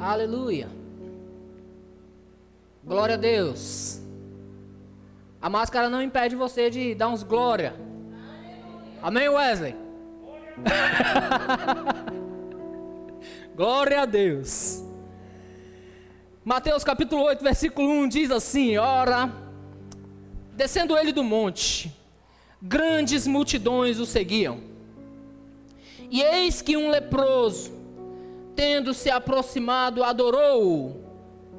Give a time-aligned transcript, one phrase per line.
[0.00, 0.66] Aleluia.
[2.82, 4.00] Glória a Deus.
[5.42, 7.74] A máscara não impede você de dar uns glória.
[9.02, 9.76] Amém, Wesley?
[13.54, 14.82] glória a Deus.
[16.42, 19.30] Mateus capítulo 8, versículo 1 diz assim: Ora,
[20.56, 21.94] descendo ele do monte,
[22.62, 24.62] grandes multidões o seguiam.
[26.10, 27.79] E eis que um leproso,
[28.60, 31.02] tendo se aproximado, adorou-o,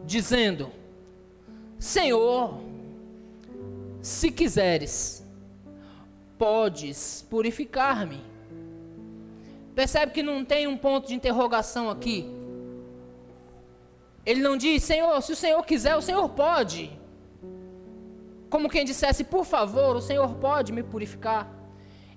[0.05, 0.72] dizendo:
[1.80, 2.62] Senhor,
[4.04, 5.26] se quiseres,
[6.38, 8.22] podes purificar-me.
[9.74, 12.30] Percebe que não tem um ponto de interrogação aqui.
[14.24, 16.96] Ele não diz, Senhor, se o Senhor quiser, o Senhor pode.
[18.48, 21.52] Como quem dissesse, por favor, o Senhor pode me purificar.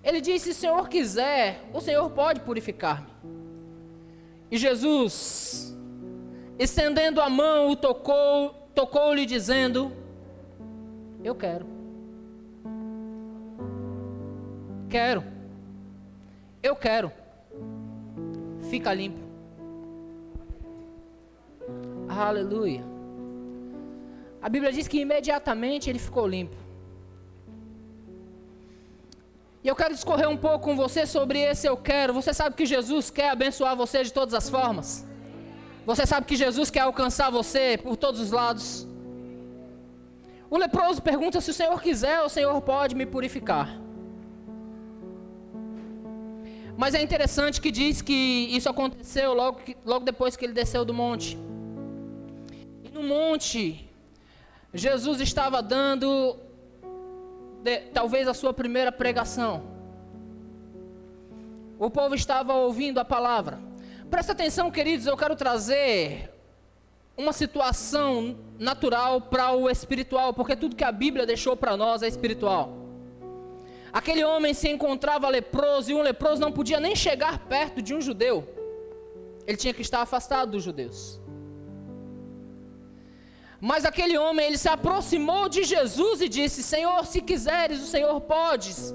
[0.02, 3.14] Ele diz, se o Senhor quiser, o Senhor pode purificar-me.
[4.50, 5.76] E Jesus,
[6.58, 9.92] estendendo a mão, o tocou, tocou-lhe dizendo:
[11.22, 11.66] Eu quero.
[14.88, 15.24] Quero.
[16.62, 17.10] Eu quero.
[18.70, 19.18] Fica limpo.
[22.08, 22.84] Aleluia.
[24.40, 26.63] A Bíblia diz que imediatamente ele ficou limpo.
[29.64, 32.12] E eu quero discorrer um pouco com você sobre esse eu quero.
[32.12, 35.06] Você sabe que Jesus quer abençoar você de todas as formas?
[35.86, 38.86] Você sabe que Jesus quer alcançar você por todos os lados?
[40.50, 43.80] O leproso pergunta se o Senhor quiser, o Senhor pode me purificar.
[46.76, 50.92] Mas é interessante que diz que isso aconteceu logo, logo depois que ele desceu do
[50.92, 51.38] monte.
[52.84, 53.88] E no monte,
[54.74, 56.36] Jesus estava dando
[57.64, 59.62] de, talvez a sua primeira pregação.
[61.78, 63.58] O povo estava ouvindo a palavra.
[64.10, 66.30] Presta atenção, queridos, eu quero trazer
[67.16, 72.06] uma situação natural para o espiritual, porque tudo que a Bíblia deixou para nós é
[72.06, 72.76] espiritual.
[73.92, 78.00] Aquele homem se encontrava leproso e um leproso não podia nem chegar perto de um
[78.00, 78.46] judeu.
[79.46, 81.20] Ele tinha que estar afastado dos judeus.
[83.70, 88.20] Mas aquele homem, ele se aproximou de Jesus e disse: Senhor, se quiseres, o Senhor
[88.20, 88.94] podes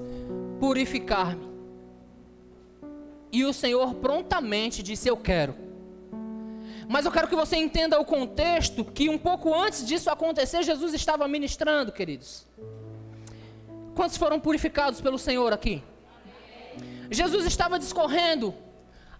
[0.60, 1.50] purificar-me.
[3.32, 5.56] E o Senhor prontamente disse: Eu quero.
[6.88, 10.94] Mas eu quero que você entenda o contexto que um pouco antes disso acontecer, Jesus
[10.94, 12.46] estava ministrando, queridos.
[13.96, 15.82] Quantos foram purificados pelo Senhor aqui?
[17.10, 18.54] Jesus estava discorrendo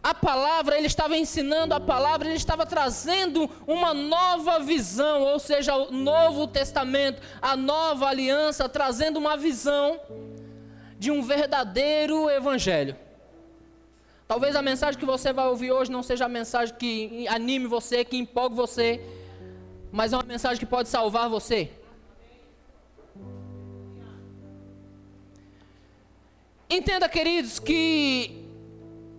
[0.03, 5.77] a palavra, ele estava ensinando a palavra, ele estava trazendo uma nova visão, ou seja,
[5.77, 10.01] o Novo Testamento, a nova aliança, trazendo uma visão
[10.99, 12.97] de um verdadeiro evangelho.
[14.27, 18.03] Talvez a mensagem que você vai ouvir hoje não seja a mensagem que anime você,
[18.03, 19.01] que empolgue você,
[19.93, 21.71] mas é uma mensagem que pode salvar você.
[26.71, 28.50] Entenda, queridos, que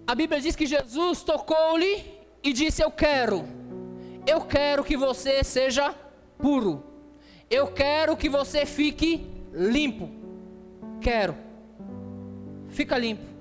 [0.07, 2.03] a Bíblia diz que Jesus tocou-lhe
[2.43, 3.47] e disse: Eu quero,
[4.27, 5.93] eu quero que você seja
[6.37, 6.83] puro,
[7.49, 10.09] eu quero que você fique limpo.
[11.01, 11.35] Quero,
[12.69, 13.31] fica limpo.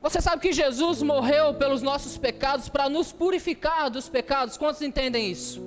[0.00, 5.30] Você sabe que Jesus morreu pelos nossos pecados para nos purificar dos pecados, quantos entendem
[5.30, 5.62] isso?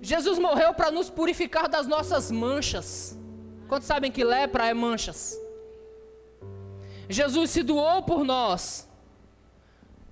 [0.00, 3.18] Jesus morreu para nos purificar das nossas manchas.
[3.68, 5.36] Quantos sabem que lepra é manchas?
[7.10, 8.88] Jesus se doou por nós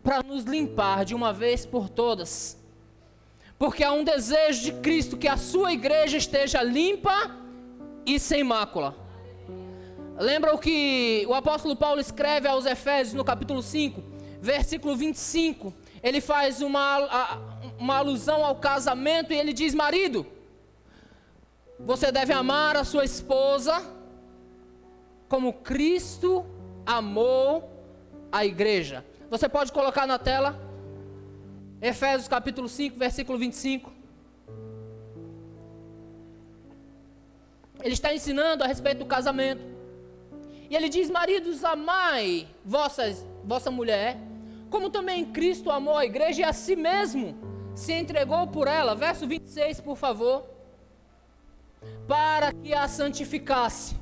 [0.03, 2.59] para nos limpar de uma vez por todas.
[3.57, 7.37] Porque há um desejo de Cristo que a sua igreja esteja limpa
[8.05, 8.97] e sem mácula.
[10.17, 14.03] Lembra o que o apóstolo Paulo escreve aos Efésios no capítulo 5,
[14.41, 15.73] versículo 25?
[16.03, 17.39] Ele faz uma,
[17.79, 20.27] uma alusão ao casamento e ele diz: Marido,
[21.79, 23.85] você deve amar a sua esposa
[25.29, 26.58] como Cristo amou
[28.33, 29.05] a igreja.
[29.31, 30.59] Você pode colocar na tela
[31.81, 33.93] Efésios capítulo 5, versículo 25.
[37.81, 39.63] Ele está ensinando a respeito do casamento.
[40.69, 44.17] E ele diz: Maridos, amai vossas, vossa mulher,
[44.71, 47.37] como também Cristo amou a igreja e a si mesmo
[47.75, 48.95] se entregou por ela.
[48.95, 50.45] Verso 26, por favor.
[52.09, 53.95] Para que a santificasse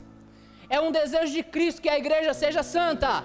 [0.68, 3.24] é um desejo de Cristo que a igreja seja santa.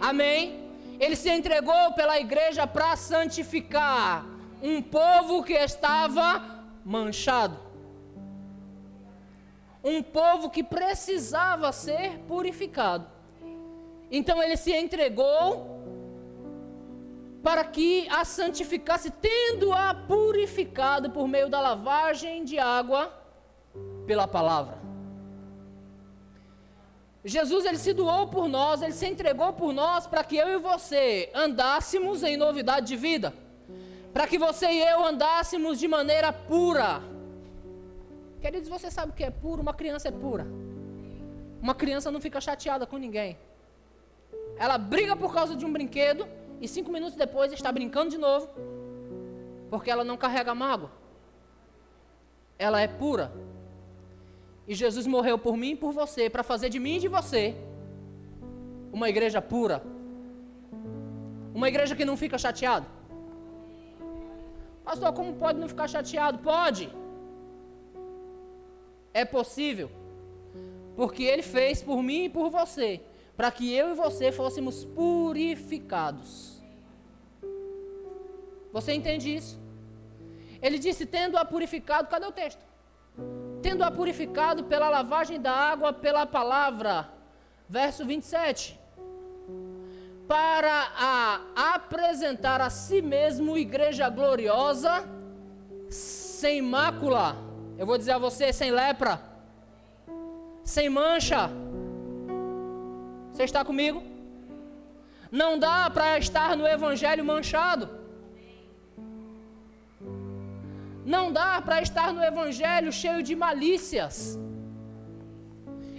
[0.00, 0.64] Amém?
[0.98, 4.24] Ele se entregou pela igreja para santificar
[4.62, 7.58] um povo que estava manchado.
[9.82, 13.06] Um povo que precisava ser purificado.
[14.10, 15.74] Então ele se entregou
[17.42, 23.12] para que a santificasse, tendo-a purificado por meio da lavagem de água
[24.06, 24.83] pela palavra.
[27.24, 30.58] Jesus ele se doou por nós, ele se entregou por nós para que eu e
[30.58, 33.32] você andássemos em novidade de vida.
[34.12, 37.02] Para que você e eu andássemos de maneira pura.
[38.42, 39.62] Queridos, você sabe o que é puro?
[39.62, 40.46] Uma criança é pura.
[41.62, 43.38] Uma criança não fica chateada com ninguém.
[44.58, 46.28] Ela briga por causa de um brinquedo,
[46.60, 48.50] e cinco minutos depois está brincando de novo,
[49.70, 50.90] porque ela não carrega mágoa.
[52.58, 53.32] Ela é pura.
[54.66, 57.54] E Jesus morreu por mim e por você, para fazer de mim e de você
[58.92, 59.82] uma igreja pura.
[61.54, 62.86] Uma igreja que não fica chateada.
[64.84, 66.38] Pastor, como pode não ficar chateado?
[66.38, 66.90] Pode.
[69.12, 69.90] É possível.
[70.96, 73.00] Porque ele fez por mim e por você
[73.36, 76.62] para que eu e você fôssemos purificados.
[78.72, 79.58] Você entende isso?
[80.62, 82.63] Ele disse: tendo-a purificado, cadê o texto?
[83.64, 86.94] Tendo-a purificado pela lavagem da água, pela palavra.
[87.68, 88.78] Verso 27.
[90.28, 91.40] Para a
[91.74, 94.94] apresentar a si mesmo igreja gloriosa,
[95.88, 97.36] sem mácula.
[97.78, 99.20] Eu vou dizer a você: sem lepra,
[100.62, 101.50] sem mancha
[103.34, 104.00] você está comigo?
[105.28, 108.03] Não dá para estar no evangelho manchado.
[111.04, 114.38] Não dá para estar no evangelho cheio de malícias.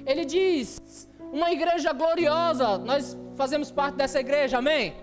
[0.05, 4.95] Ele diz: uma igreja gloriosa, nós fazemos parte dessa igreja, amém?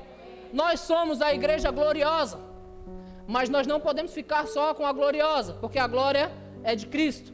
[0.53, 2.39] Nós somos a igreja gloriosa.
[3.27, 6.31] Mas nós não podemos ficar só com a gloriosa, porque a glória
[6.65, 7.33] é de Cristo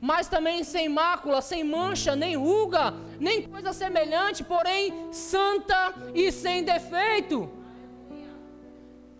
[0.00, 6.62] mas também sem mácula, sem mancha, nem ruga, nem coisa semelhante, porém santa e sem
[6.62, 7.50] defeito.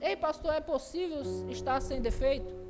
[0.00, 2.65] Ei, pastor, é possível estar sem defeito?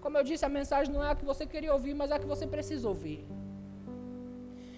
[0.00, 2.18] Como eu disse, a mensagem não é a que você queria ouvir, mas é a
[2.18, 3.20] que você precisa ouvir.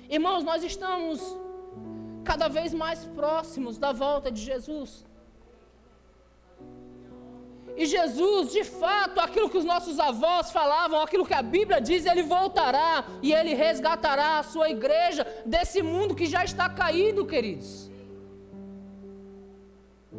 [0.08, 1.20] Irmãos, nós estamos
[2.24, 5.04] cada vez mais próximos da volta de Jesus.
[7.76, 12.04] E Jesus, de fato, aquilo que os nossos avós falavam, aquilo que a Bíblia diz,
[12.04, 17.90] ele voltará e ele resgatará a sua igreja desse mundo que já está caído, queridos.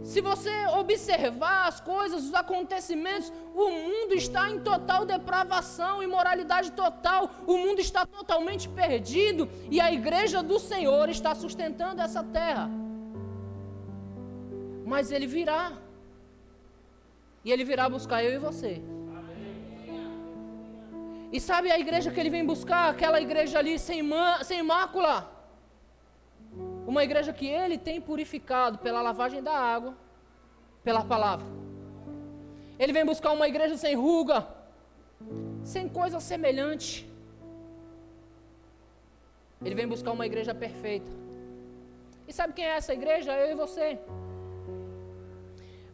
[0.01, 0.49] Se você
[0.79, 7.79] observar as coisas, os acontecimentos, o mundo está em total depravação, imoralidade total, o mundo
[7.79, 12.69] está totalmente perdido e a igreja do Senhor está sustentando essa terra.
[14.83, 15.73] Mas ele virá.
[17.45, 18.81] E ele virá buscar eu e você.
[21.31, 22.89] E sabe a igreja que ele vem buscar?
[22.89, 24.01] Aquela igreja ali sem,
[24.43, 25.29] sem mácula.
[26.85, 29.95] Uma igreja que ele tem purificado pela lavagem da água,
[30.83, 31.45] pela palavra.
[32.77, 34.47] Ele vem buscar uma igreja sem ruga,
[35.63, 37.09] sem coisa semelhante.
[39.63, 41.11] Ele vem buscar uma igreja perfeita.
[42.27, 43.31] E sabe quem é essa igreja?
[43.33, 43.99] Eu e você.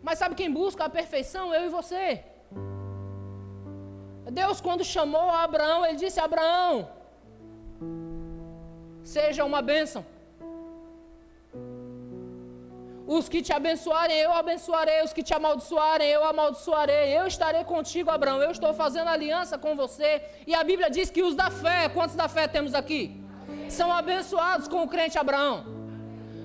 [0.02, 1.54] Mas sabe quem busca a perfeição?
[1.54, 2.24] Eu e você.
[4.32, 6.90] Deus, quando chamou Abraão, ele disse: Abraão,
[9.04, 10.06] seja uma bênção.
[13.18, 15.04] Os que te abençoarem, eu abençoarei.
[15.04, 17.06] Os que te amaldiçoarem, eu amaldiçoarei.
[17.20, 18.40] Eu estarei contigo, Abraão.
[18.40, 20.22] Eu estou fazendo aliança com você.
[20.46, 23.20] E a Bíblia diz que os da fé, quantos da fé temos aqui?
[23.68, 25.66] São abençoados com o crente Abraão.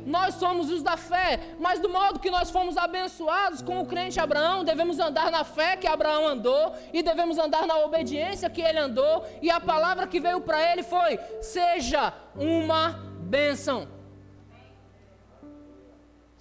[0.06, 4.18] Nós somos os da fé, mas do modo que nós fomos abençoados com o crente
[4.18, 8.78] Abraão, devemos andar na fé que Abraão andou e devemos andar na obediência que ele
[8.78, 9.26] andou.
[9.42, 13.93] E a palavra que veio para ele foi: seja uma bênção.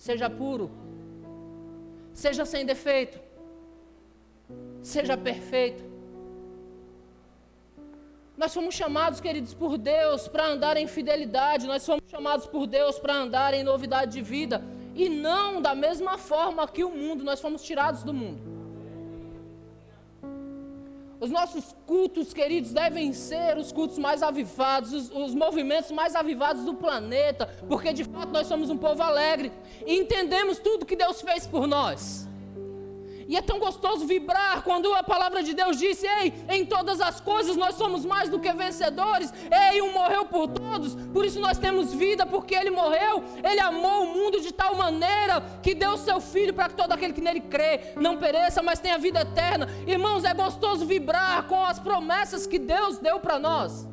[0.06, 0.70] Seja puro,
[2.14, 3.18] seja sem defeito,
[4.82, 5.82] seja perfeito.
[8.38, 13.00] Nós fomos chamados, queridos, por Deus para andar em fidelidade, nós fomos chamados por Deus
[13.00, 14.62] para andar em novidade de vida,
[14.94, 18.53] e não da mesma forma que o mundo, nós fomos tirados do mundo.
[21.24, 26.66] Os nossos cultos, queridos, devem ser os cultos mais avivados, os, os, movimentos mais avivados
[26.66, 29.50] do planeta, porque de fato nós somos um povo alegre
[29.88, 32.28] e entendemos tudo que Deus fez por nós.
[33.28, 37.20] E é tão gostoso vibrar quando a palavra de Deus disse: Ei, em todas as
[37.20, 39.34] coisas nós somos mais do que vencedores.
[39.72, 43.24] Ei, um morreu por todos, por isso nós temos vida, porque ele morreu.
[43.44, 47.14] Ele amou o mundo de tal maneira que deu seu filho para que todo aquele
[47.14, 49.68] que nele crê não pereça, mas tenha vida eterna.
[49.88, 53.88] Irmãos, é gostoso vibrar com as promessas que Deus deu para nós.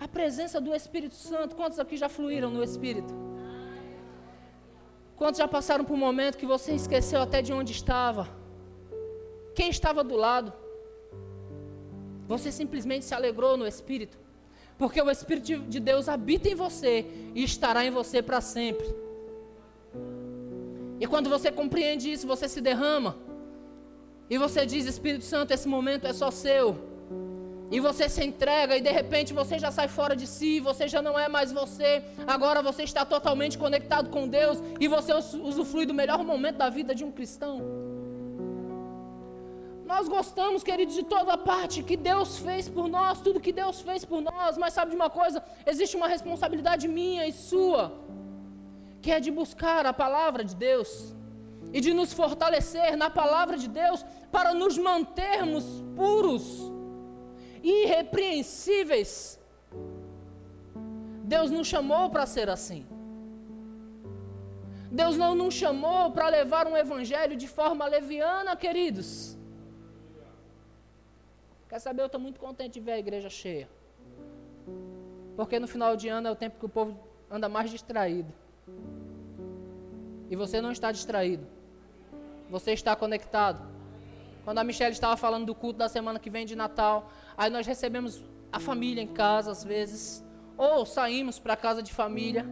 [0.00, 3.29] A presença do Espírito Santo, quantos aqui já fluíram no Espírito?
[5.20, 8.26] Quantos já passaram por um momento que você esqueceu até de onde estava?
[9.54, 10.50] Quem estava do lado?
[12.26, 14.16] Você simplesmente se alegrou no Espírito,
[14.78, 18.86] porque o Espírito de Deus habita em você e estará em você para sempre.
[20.98, 23.14] E quando você compreende isso, você se derrama.
[24.30, 26.78] E você diz: Espírito Santo, esse momento é só seu.
[27.70, 31.00] E você se entrega e de repente você já sai fora de si, você já
[31.00, 32.02] não é mais você.
[32.26, 36.92] Agora você está totalmente conectado com Deus e você usufrui do melhor momento da vida
[36.94, 37.60] de um cristão.
[39.86, 43.80] Nós gostamos, queridos, de toda a parte que Deus fez por nós, tudo que Deus
[43.80, 45.42] fez por nós, mas sabe de uma coisa?
[45.64, 47.92] Existe uma responsabilidade minha e sua,
[49.00, 51.14] que é de buscar a palavra de Deus
[51.72, 55.64] e de nos fortalecer na palavra de Deus para nos mantermos
[55.96, 56.79] puros
[57.62, 59.38] irrepreensíveis.
[61.24, 62.86] Deus não chamou para ser assim.
[64.90, 69.38] Deus não nos chamou para levar um evangelho de forma leviana, queridos.
[71.68, 72.02] Quer saber?
[72.02, 73.68] Eu estou muito contente de ver a igreja cheia.
[75.36, 76.98] Porque no final de ano é o tempo que o povo
[77.30, 78.32] anda mais distraído.
[80.28, 81.46] E você não está distraído.
[82.50, 83.62] Você está conectado.
[84.44, 87.08] Quando a Michelle estava falando do culto da semana que vem de Natal,
[87.40, 90.22] Aí nós recebemos a família em casa às vezes,
[90.58, 92.44] ou saímos para casa de família.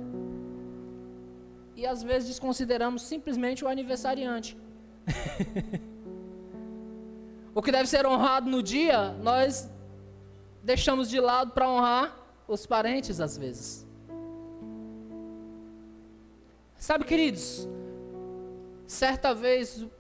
[1.76, 4.57] E às vezes desconsideramos simplesmente o aniversariante.
[7.54, 9.71] o que deve ser honrado no dia, nós
[10.62, 12.16] deixamos de lado para honrar
[12.49, 13.87] os parentes às vezes.
[16.78, 17.68] Sabe, queridos,
[18.87, 19.90] certa vez o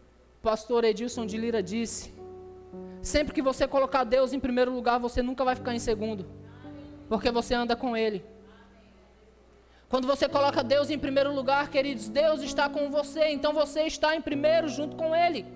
[0.40, 2.17] pastor Edilson de Lira disse
[3.02, 6.26] Sempre que você colocar Deus em primeiro lugar, você nunca vai ficar em segundo.
[7.08, 8.24] Porque você anda com Ele.
[9.88, 14.14] Quando você coloca Deus em primeiro lugar, queridos, Deus está com você, então você está
[14.14, 15.46] em primeiro junto com Ele.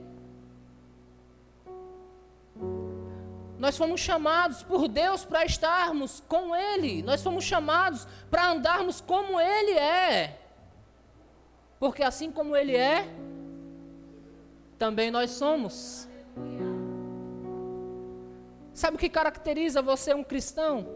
[3.59, 7.03] Nós fomos chamados por Deus para estarmos com Ele.
[7.03, 10.39] Nós fomos chamados para andarmos como Ele é.
[11.79, 13.07] Porque assim como Ele é,
[14.79, 16.09] também nós somos.
[18.75, 20.89] Sabe o que caracteriza você um cristão?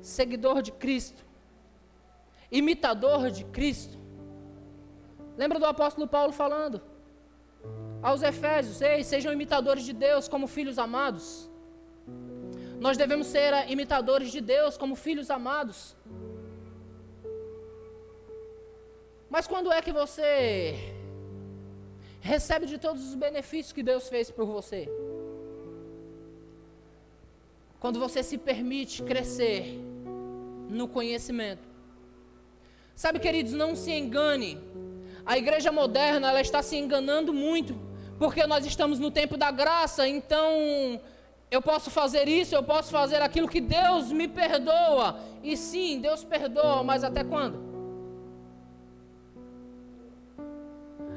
[0.00, 1.24] Seguidor de Cristo,
[2.50, 3.98] imitador de Cristo.
[5.36, 6.80] Lembra do apóstolo Paulo falando
[8.02, 11.50] aos Efésios: Ei, sejam imitadores de Deus como filhos amados.
[12.78, 15.96] Nós devemos ser imitadores de Deus como filhos amados.
[19.28, 20.94] Mas quando é que você
[22.20, 24.88] recebe de todos os benefícios que Deus fez por você?
[27.86, 29.80] Quando você se permite crescer
[30.68, 31.68] no conhecimento.
[32.96, 34.58] Sabe, queridos, não se engane.
[35.24, 37.78] A igreja moderna, ela está se enganando muito,
[38.18, 40.50] porque nós estamos no tempo da graça, então
[41.48, 45.20] eu posso fazer isso, eu posso fazer aquilo que Deus me perdoa.
[45.40, 47.56] E sim, Deus perdoa, mas até quando?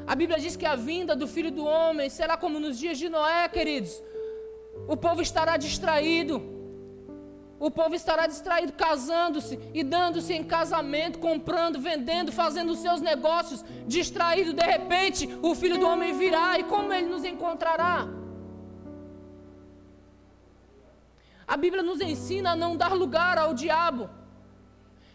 [0.06, 3.10] A Bíblia diz que a vinda do Filho do Homem será como nos dias de
[3.10, 4.00] Noé, queridos
[4.88, 6.59] o povo estará distraído.
[7.60, 13.66] O povo estará distraído, casando-se e dando-se em casamento, comprando, vendendo, fazendo os seus negócios,
[13.86, 14.54] distraído.
[14.54, 18.08] De repente, o filho do homem virá e como ele nos encontrará?
[21.46, 24.10] A Bíblia nos ensina a não dar lugar ao diabo.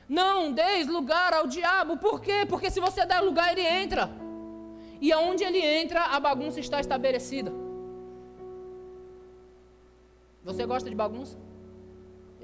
[0.07, 1.97] Não deis lugar ao diabo.
[1.97, 2.45] Por quê?
[2.47, 4.11] Porque se você der lugar, ele entra.
[5.01, 7.51] E aonde ele entra, a bagunça está estabelecida.
[10.45, 11.39] Você gosta de bagunça?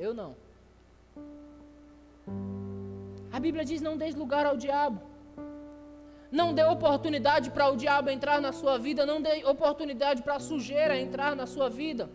[0.06, 0.30] Eu não.
[3.36, 5.00] A Bíblia diz: não dê lugar ao diabo.
[6.38, 9.04] Não dê oportunidade para o diabo entrar na sua vida.
[9.04, 12.08] Não dê oportunidade para a sujeira entrar na sua vida.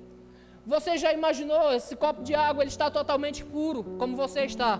[0.65, 2.63] Você já imaginou esse copo de água?
[2.63, 4.73] Ele está totalmente puro, como você está.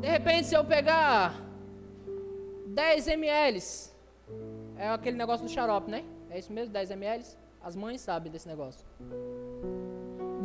[0.00, 1.34] De repente, se eu pegar
[2.66, 3.62] 10 ml,
[4.76, 6.04] é aquele negócio do xarope, né?
[6.30, 7.24] É isso mesmo, 10 ml?
[7.62, 8.84] As mães sabem desse negócio.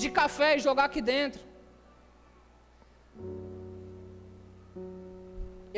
[0.01, 1.41] De café e jogar aqui dentro.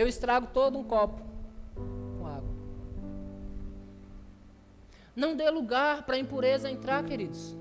[0.01, 1.21] Eu estrago todo um copo
[2.17, 2.53] com água.
[5.15, 7.55] Não dê lugar para a impureza entrar, queridos.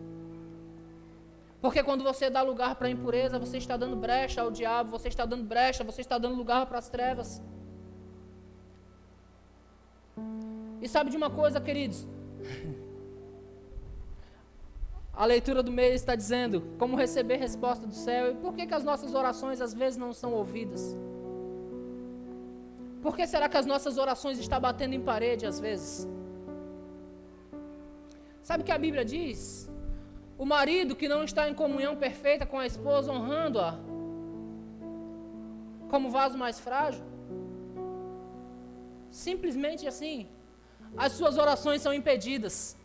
[1.60, 5.08] Porque quando você dá lugar para a impureza, você está dando brecha ao diabo, você
[5.08, 7.42] está dando brecha, você está dando lugar para as trevas.
[10.80, 12.06] E sabe de uma coisa, queridos?
[15.12, 18.74] A leitura do mês está dizendo como receber resposta do céu e por que, que
[18.74, 20.96] as nossas orações às vezes não são ouvidas.
[23.02, 26.08] Por que será que as nossas orações estão batendo em parede às vezes?
[28.42, 29.70] Sabe o que a Bíblia diz?
[30.38, 33.78] O marido que não está em comunhão perfeita com a esposa, honrando-a
[35.90, 37.04] como vaso mais frágil.
[39.10, 40.26] Simplesmente assim,
[40.96, 42.76] as suas orações são impedidas.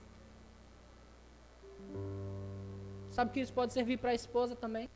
[3.18, 4.88] Sabe que isso pode servir para a esposa também?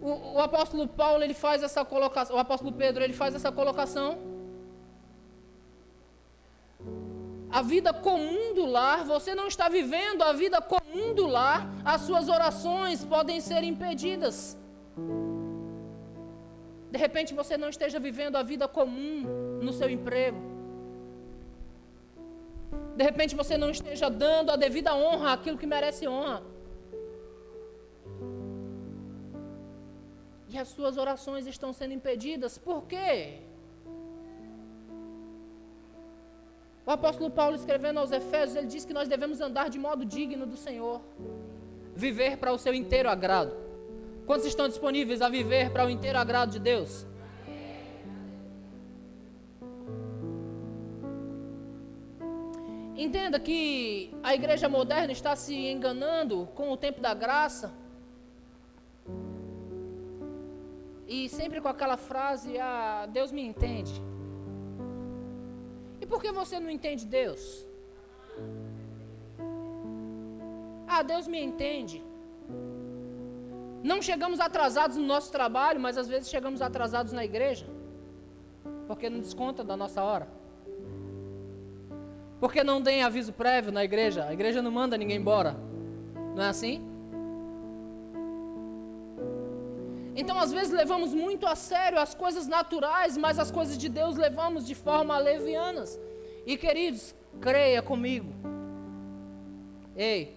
[0.00, 4.16] O, o, apóstolo Paulo ele faz essa colocação, o apóstolo Pedro ele faz essa colocação.
[7.50, 12.02] A vida comum do lar, você não está vivendo a vida comum do lar, as
[12.02, 14.56] suas orações podem ser impedidas.
[16.92, 19.24] De repente você não esteja vivendo a vida comum
[19.60, 20.57] no seu emprego.
[22.98, 26.42] De repente você não esteja dando a devida honra àquilo que merece honra.
[30.52, 32.58] E as suas orações estão sendo impedidas.
[32.58, 33.42] Por quê?
[36.84, 40.44] O apóstolo Paulo, escrevendo aos Efésios, ele diz que nós devemos andar de modo digno
[40.44, 41.00] do Senhor,
[41.94, 43.52] viver para o seu inteiro agrado.
[44.26, 47.06] Quantos estão disponíveis a viver para o inteiro agrado de Deus?
[52.98, 57.72] Entenda que a igreja moderna está se enganando com o tempo da graça.
[61.06, 64.02] E sempre com aquela frase: Ah, Deus me entende.
[66.00, 67.64] E por que você não entende Deus?
[70.88, 72.02] Ah, Deus me entende.
[73.84, 77.66] Não chegamos atrasados no nosso trabalho, mas às vezes chegamos atrasados na igreja.
[78.88, 80.37] Porque não desconta da nossa hora.
[82.40, 84.24] Porque não tem aviso prévio na igreja.
[84.24, 85.56] A igreja não manda ninguém embora.
[86.34, 86.86] Não é assim?
[90.14, 94.16] Então, às vezes, levamos muito a sério as coisas naturais, mas as coisas de Deus
[94.16, 95.98] levamos de forma levianas.
[96.44, 98.32] E, queridos, creia comigo.
[99.96, 100.36] Ei,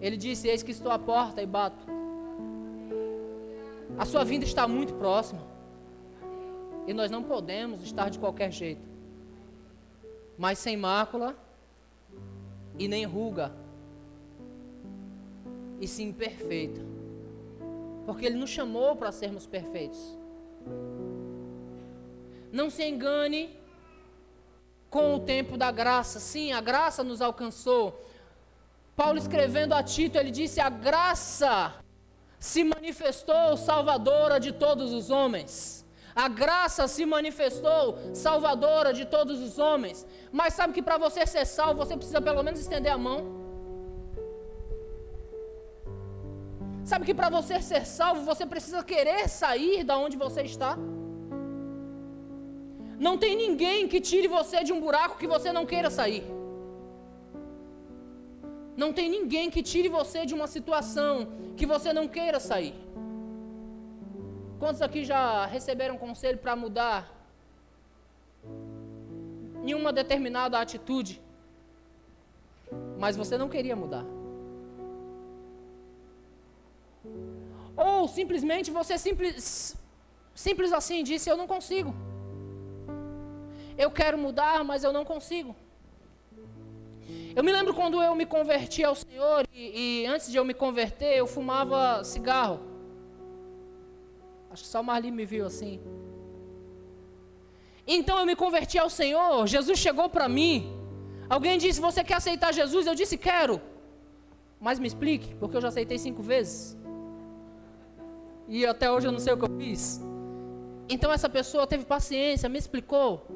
[0.00, 1.84] ele disse: Eis que estou à porta e bato.
[3.96, 5.40] A sua vinda está muito próxima.
[6.86, 8.97] E nós não podemos estar de qualquer jeito.
[10.38, 11.36] Mas sem mácula
[12.78, 13.52] e nem ruga.
[15.80, 16.80] E sim perfeita.
[18.06, 20.16] Porque Ele nos chamou para sermos perfeitos.
[22.52, 23.58] Não se engane
[24.88, 26.18] com o tempo da graça.
[26.18, 28.06] Sim, a graça nos alcançou.
[28.96, 31.74] Paulo escrevendo a Tito, ele disse: A graça
[32.38, 35.84] se manifestou salvadora de todos os homens.
[36.24, 39.98] A graça se manifestou salvadora de todos os homens.
[40.38, 43.20] Mas sabe que para você ser salvo, você precisa pelo menos estender a mão.
[46.90, 50.72] Sabe que para você ser salvo, você precisa querer sair da onde você está.
[53.06, 56.24] Não tem ninguém que tire você de um buraco que você não queira sair.
[58.82, 61.12] Não tem ninguém que tire você de uma situação
[61.56, 62.74] que você não queira sair.
[64.58, 67.08] Quantos aqui já receberam conselho para mudar
[69.64, 71.20] em uma determinada atitude,
[72.98, 74.04] mas você não queria mudar?
[77.76, 79.76] Ou simplesmente você simples,
[80.34, 81.94] simples assim disse: Eu não consigo.
[83.76, 85.54] Eu quero mudar, mas eu não consigo.
[87.36, 90.52] Eu me lembro quando eu me converti ao Senhor e, e, antes de eu me
[90.52, 92.67] converter, eu fumava cigarro.
[94.58, 95.80] Acho que só Marli me viu assim.
[97.86, 100.76] Então eu me converti ao Senhor, Jesus chegou para mim.
[101.30, 102.86] Alguém disse: Você quer aceitar Jesus?
[102.88, 103.60] Eu disse: Quero.
[104.60, 106.76] Mas me explique, porque eu já aceitei cinco vezes.
[108.48, 110.00] E até hoje eu não sei o que eu fiz.
[110.88, 113.28] Então essa pessoa teve paciência, me explicou,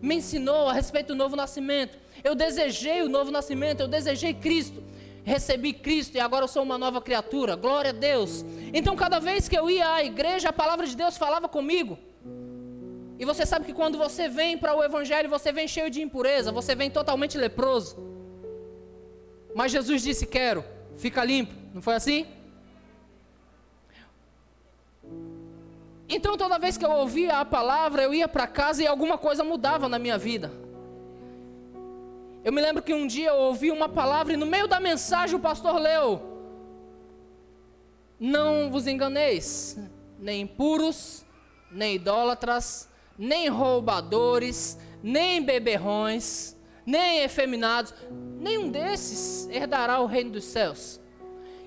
[0.00, 1.98] me ensinou a respeito do novo nascimento.
[2.22, 4.80] Eu desejei o novo nascimento, eu desejei Cristo.
[5.28, 7.54] Recebi Cristo e agora eu sou uma nova criatura.
[7.54, 8.46] Glória a Deus.
[8.72, 11.98] Então, cada vez que eu ia à igreja, a palavra de Deus falava comigo.
[13.18, 16.50] E você sabe que quando você vem para o Evangelho, você vem cheio de impureza,
[16.50, 17.98] você vem totalmente leproso.
[19.54, 20.64] Mas Jesus disse: Quero,
[20.96, 21.52] fica limpo.
[21.74, 22.26] Não foi assim?
[26.08, 29.44] Então, toda vez que eu ouvia a palavra, eu ia para casa e alguma coisa
[29.44, 30.50] mudava na minha vida.
[32.44, 35.36] Eu me lembro que um dia eu ouvi uma palavra e no meio da mensagem
[35.36, 36.22] o pastor leu:
[38.18, 39.78] Não vos enganeis,
[40.18, 41.24] nem impuros,
[41.70, 51.00] nem idólatras, nem roubadores, nem beberrões, nem efeminados, nenhum desses herdará o reino dos céus.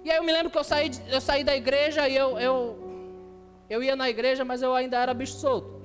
[0.04, 2.78] E aí eu me lembro que eu saí, eu saí da igreja e eu, eu,
[3.70, 5.81] Eu ia na igreja, mas eu ainda era bicho solto.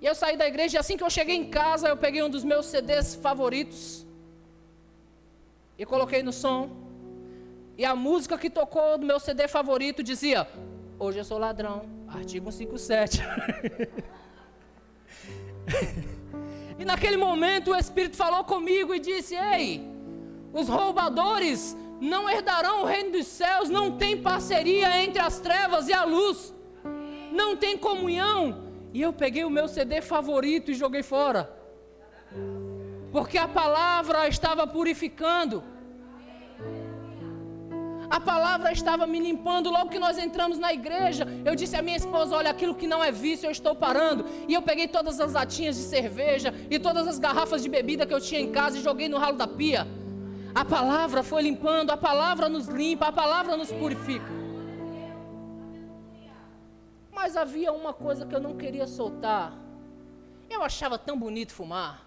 [0.00, 2.30] E eu saí da igreja e assim que eu cheguei em casa, eu peguei um
[2.30, 4.06] dos meus CDs favoritos
[5.76, 6.70] e coloquei no som.
[7.76, 10.48] E a música que tocou do meu CD favorito dizia:
[10.98, 13.22] Hoje eu sou ladrão, artigo 157.
[16.78, 19.84] e naquele momento o Espírito falou comigo e disse: Ei,
[20.52, 25.92] os roubadores não herdarão o reino dos céus, não tem parceria entre as trevas e
[25.92, 26.54] a luz,
[27.32, 28.67] não tem comunhão.
[28.92, 31.50] E eu peguei o meu CD favorito e joguei fora,
[33.12, 35.62] porque a palavra estava purificando.
[38.10, 39.70] A palavra estava me limpando.
[39.70, 43.04] Logo que nós entramos na igreja, eu disse à minha esposa: Olha, aquilo que não
[43.04, 44.24] é vício, eu estou parando.
[44.48, 48.14] E eu peguei todas as latinhas de cerveja e todas as garrafas de bebida que
[48.14, 49.86] eu tinha em casa e joguei no ralo da pia.
[50.54, 54.37] A palavra foi limpando, a palavra nos limpa, a palavra nos purifica.
[57.20, 59.52] Mas havia uma coisa que eu não queria soltar.
[60.48, 62.06] Eu achava tão bonito fumar.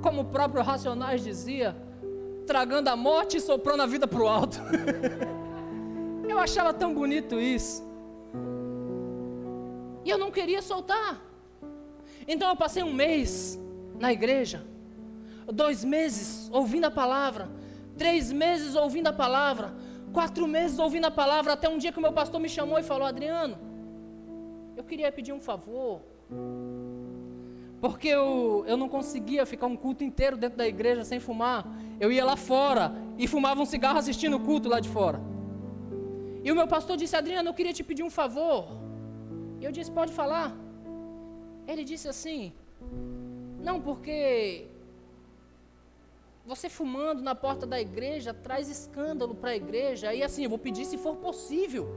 [0.00, 1.76] Como o próprio Racionais dizia,
[2.46, 4.60] tragando a morte e soprando a vida para o alto.
[6.28, 7.82] eu achava tão bonito isso.
[10.04, 11.20] E eu não queria soltar.
[12.28, 13.58] Então eu passei um mês
[13.98, 14.64] na igreja,
[15.52, 17.50] dois meses ouvindo a palavra,
[17.96, 19.74] três meses ouvindo a palavra,
[20.12, 22.82] quatro meses ouvindo a palavra, até um dia que o meu pastor me chamou e
[22.82, 23.56] falou: Adriano,
[24.76, 26.02] eu queria pedir um favor,
[27.80, 31.66] porque eu, eu não conseguia ficar um culto inteiro dentro da igreja sem fumar.
[31.98, 35.20] Eu ia lá fora e fumava um cigarro assistindo o culto lá de fora.
[36.44, 38.68] E o meu pastor disse: Adriano, eu queria te pedir um favor.
[39.60, 40.54] E eu disse: Pode falar.
[41.66, 42.52] Ele disse assim:
[43.66, 44.68] Não, porque
[46.46, 50.14] você fumando na porta da igreja traz escândalo para a igreja.
[50.14, 51.88] E assim, eu vou pedir se for possível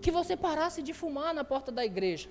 [0.00, 2.30] que você parasse de fumar na porta da igreja.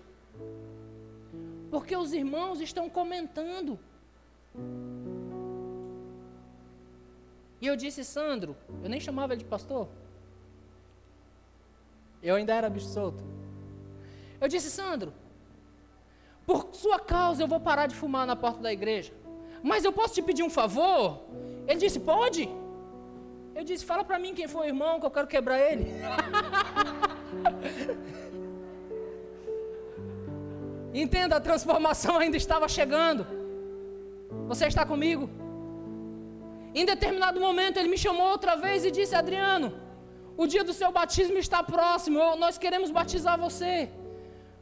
[1.70, 3.80] Porque os irmãos estão comentando.
[7.62, 9.88] E eu disse, Sandro, eu nem chamava ele de pastor.
[12.24, 13.24] Eu ainda era bicho solto.
[14.42, 15.14] Eu disse, Sandro,
[16.46, 19.14] por sua causa eu vou parar de fumar na porta da igreja.
[19.70, 21.02] Mas eu posso te pedir um favor?
[21.68, 22.44] Ele disse: Pode.
[23.56, 25.86] Eu disse: Fala para mim quem foi o irmão que eu quero quebrar ele.
[31.04, 33.26] Entenda, a transformação ainda estava chegando.
[34.52, 35.30] Você está comigo?
[36.76, 39.70] Em determinado momento ele me chamou outra vez e disse: Adriano,
[40.36, 43.90] o dia do seu batismo está próximo, nós queremos batizar você.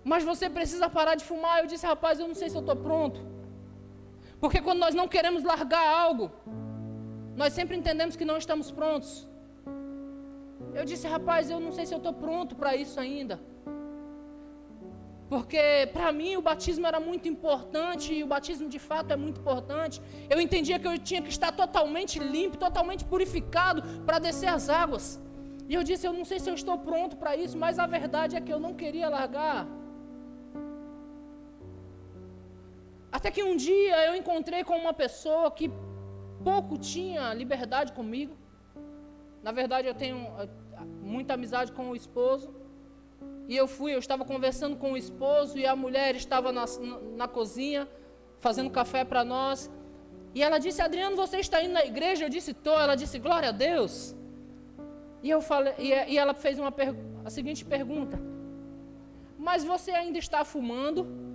[0.04, 1.60] Mas você precisa parar de fumar.
[1.60, 3.20] Eu disse, rapaz, eu não sei se eu estou pronto.
[4.42, 6.32] Porque quando nós não queremos largar algo,
[7.36, 9.30] nós sempre entendemos que não estamos prontos.
[10.74, 13.40] Eu disse, rapaz, eu não sei se eu estou pronto para isso ainda.
[15.30, 19.40] Porque para mim o batismo era muito importante e o batismo de fato é muito
[19.40, 20.02] importante.
[20.30, 25.22] Eu entendia que eu tinha que estar totalmente limpo, totalmente purificado para descer as águas.
[25.70, 28.36] E eu disse, eu não sei se eu estou pronto para isso, mas a verdade
[28.36, 29.68] é que eu não queria largar.
[33.22, 35.70] Até que um dia eu encontrei com uma pessoa que
[36.44, 38.36] pouco tinha liberdade comigo.
[39.44, 40.50] Na verdade, eu tenho eh,
[41.04, 42.52] muita amizade com o esposo.
[43.48, 46.66] E eu fui, eu estava conversando com o esposo e a mulher estava na,
[47.16, 47.88] na cozinha
[48.40, 49.70] fazendo café para nós.
[50.34, 52.26] E ela disse: Adriano, você está indo na igreja?
[52.26, 52.74] Eu disse: Estou.
[52.74, 54.16] Ela disse: Glória a Deus.
[55.22, 56.74] E, eu falei, e, ela fez uma
[57.24, 58.20] a seguinte pergunta:
[59.38, 61.31] Mas você ainda está fumando?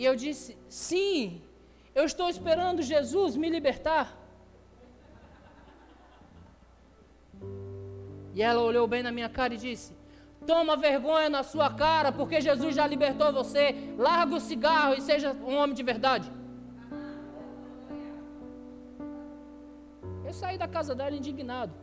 [0.00, 1.42] E eu disse: Sim,
[1.94, 4.06] eu estou esperando Jesus me libertar.
[8.34, 9.92] E ela olhou bem na minha cara e disse:
[10.46, 13.64] Toma vergonha na sua cara, porque Jesus já libertou você.
[13.98, 16.32] Larga o cigarro e seja um homem de verdade.
[20.24, 21.74] Eu saí da casa dela indignado,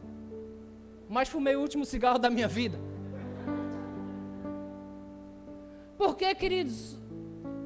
[1.08, 2.80] mas fumei o último cigarro da minha vida.
[5.99, 6.80] Porque, queridos,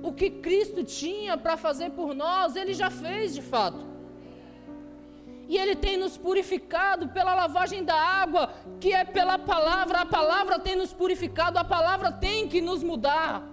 [0.04, 3.86] o que Cristo tinha para fazer por nós, Ele já fez de fato.
[5.48, 10.00] E Ele tem nos purificado pela lavagem da água, que é pela palavra.
[10.00, 13.44] A palavra tem nos purificado, a palavra tem que nos mudar.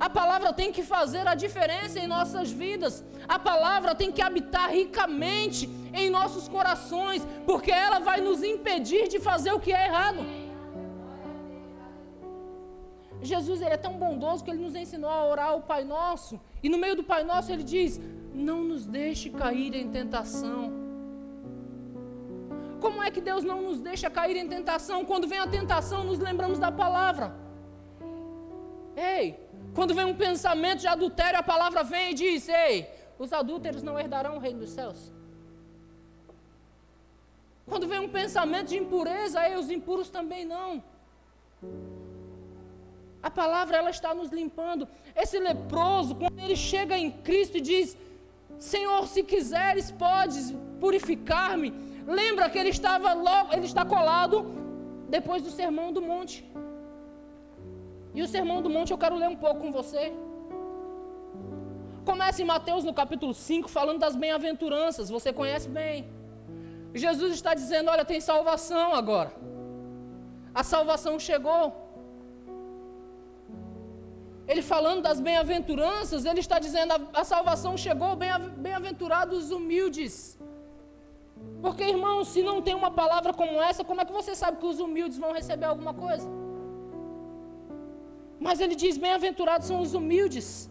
[0.00, 3.04] A palavra tem que fazer a diferença em nossas vidas.
[3.28, 9.20] A palavra tem que habitar ricamente em nossos corações, porque ela vai nos impedir de
[9.20, 10.41] fazer o que é errado.
[13.22, 16.40] Jesus ele é tão bondoso que ele nos ensinou a orar o Pai Nosso.
[16.62, 18.00] E no meio do Pai Nosso ele diz:
[18.34, 20.72] Não nos deixe cair em tentação.
[22.80, 25.04] Como é que Deus não nos deixa cair em tentação?
[25.04, 27.32] Quando vem a tentação, nos lembramos da palavra.
[28.96, 29.38] Ei,
[29.74, 33.98] quando vem um pensamento de adultério, a palavra vem e diz: Ei, os adúlteros não
[33.98, 35.12] herdarão o reino dos céus.
[37.66, 40.82] Quando vem um pensamento de impureza, ei, os impuros também não.
[43.22, 44.88] A palavra ela está nos limpando.
[45.14, 47.96] Esse leproso, quando ele chega em Cristo e diz:
[48.58, 51.72] Senhor, se quiseres, podes purificar-me.
[52.06, 54.36] Lembra que ele estava logo, ele está colado
[55.08, 56.44] depois do sermão do monte.
[58.14, 60.12] E o sermão do monte eu quero ler um pouco com você.
[62.04, 66.10] Começa em Mateus no capítulo 5, falando das bem-aventuranças, você conhece bem.
[66.92, 69.32] Jesus está dizendo: Olha, tem salvação agora.
[70.54, 71.81] A salvação chegou.
[74.46, 80.38] Ele falando das bem-aventuranças, ele está dizendo: a, salvação chegou, bem-aventurados os humildes.
[81.60, 84.66] Porque, irmãos, se não tem uma palavra como essa, como é que você sabe que
[84.66, 86.28] os humildes vão receber alguma coisa?
[88.40, 90.68] Mas ele diz: bem-aventurados são os humildes.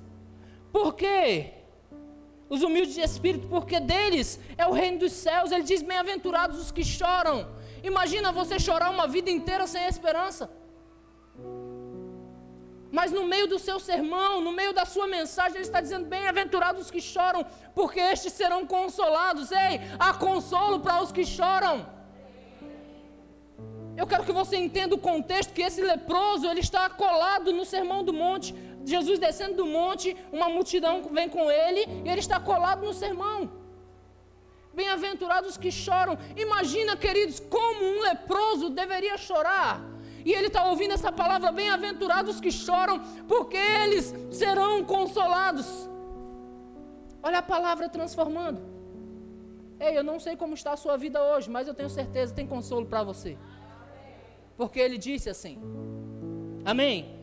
[0.72, 1.54] Por quê?
[2.50, 5.52] Os humildes de espírito, porque deles é o reino dos céus.
[5.52, 7.48] Ele diz: bem-aventurados os que choram.
[7.82, 10.52] Imagina você chorar uma vida inteira sem esperança.
[12.92, 16.82] Mas no meio do seu sermão, no meio da sua mensagem, ele está dizendo: Bem-aventurados
[16.84, 19.52] os que choram, porque estes serão consolados.
[19.52, 21.88] Ei, há consolo para os que choram.
[23.96, 28.04] Eu quero que você entenda o contexto que esse leproso, ele está colado no sermão
[28.04, 28.54] do monte.
[28.84, 33.52] Jesus descendo do monte, uma multidão vem com ele e ele está colado no sermão.
[34.74, 36.18] Bem-aventurados que choram.
[36.36, 39.82] Imagina, queridos, como um leproso deveria chorar.
[40.26, 45.90] E ele está ouvindo essa palavra: bem-aventurados que choram, porque eles serão consolados.
[47.24, 48.62] Olha a palavra transformando.
[49.80, 52.48] Ei, eu não sei como está a sua vida hoje, mas eu tenho certeza tem
[52.48, 53.38] consolo para você.
[54.56, 55.58] Porque ele disse assim.
[56.64, 57.20] Amém.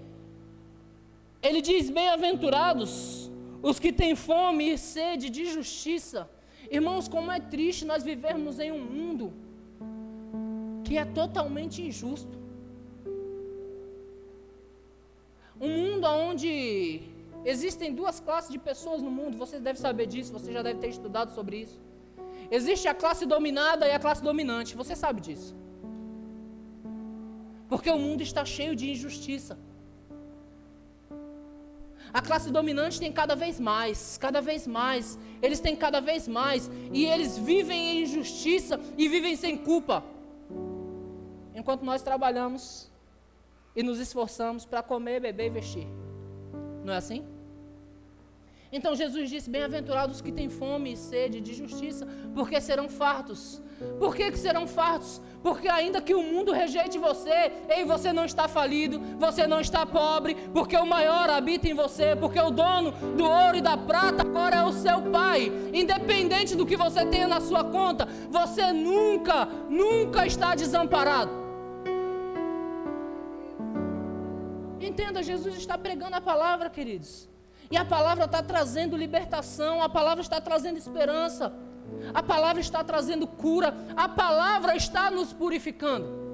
[1.42, 3.30] Ele diz: Bem-aventurados
[3.62, 6.28] os que têm fome e sede de justiça.
[6.70, 9.32] Irmãos, como é triste nós vivermos em um mundo
[10.84, 12.37] que é totalmente injusto.
[15.60, 17.02] Um mundo onde
[17.44, 20.88] existem duas classes de pessoas no mundo, você deve saber disso, você já deve ter
[20.88, 21.80] estudado sobre isso.
[22.50, 25.54] Existe a classe dominada e a classe dominante, você sabe disso.
[27.68, 29.58] Porque o mundo está cheio de injustiça.
[32.12, 35.18] A classe dominante tem cada vez mais, cada vez mais.
[35.42, 36.70] Eles têm cada vez mais.
[36.92, 40.02] E eles vivem em injustiça e vivem sem culpa.
[41.54, 42.87] Enquanto nós trabalhamos
[43.74, 45.86] e nos esforçamos para comer, beber e vestir.
[46.84, 47.24] Não é assim?
[48.70, 53.62] Então Jesus disse: Bem-aventurados os que têm fome e sede de justiça, porque serão fartos.
[53.98, 55.20] Por que, que serão fartos?
[55.42, 59.86] Porque ainda que o mundo rejeite você, ei, você não está falido, você não está
[59.86, 64.22] pobre, porque o maior habita em você, porque o dono do ouro e da prata
[64.22, 65.52] agora é o seu Pai.
[65.72, 71.47] Independente do que você tenha na sua conta, você nunca, nunca está desamparado.
[74.80, 77.28] Entenda, Jesus está pregando a palavra, queridos.
[77.70, 81.52] E a palavra está trazendo libertação, a palavra está trazendo esperança,
[82.14, 86.27] a palavra está trazendo cura, a palavra está nos purificando.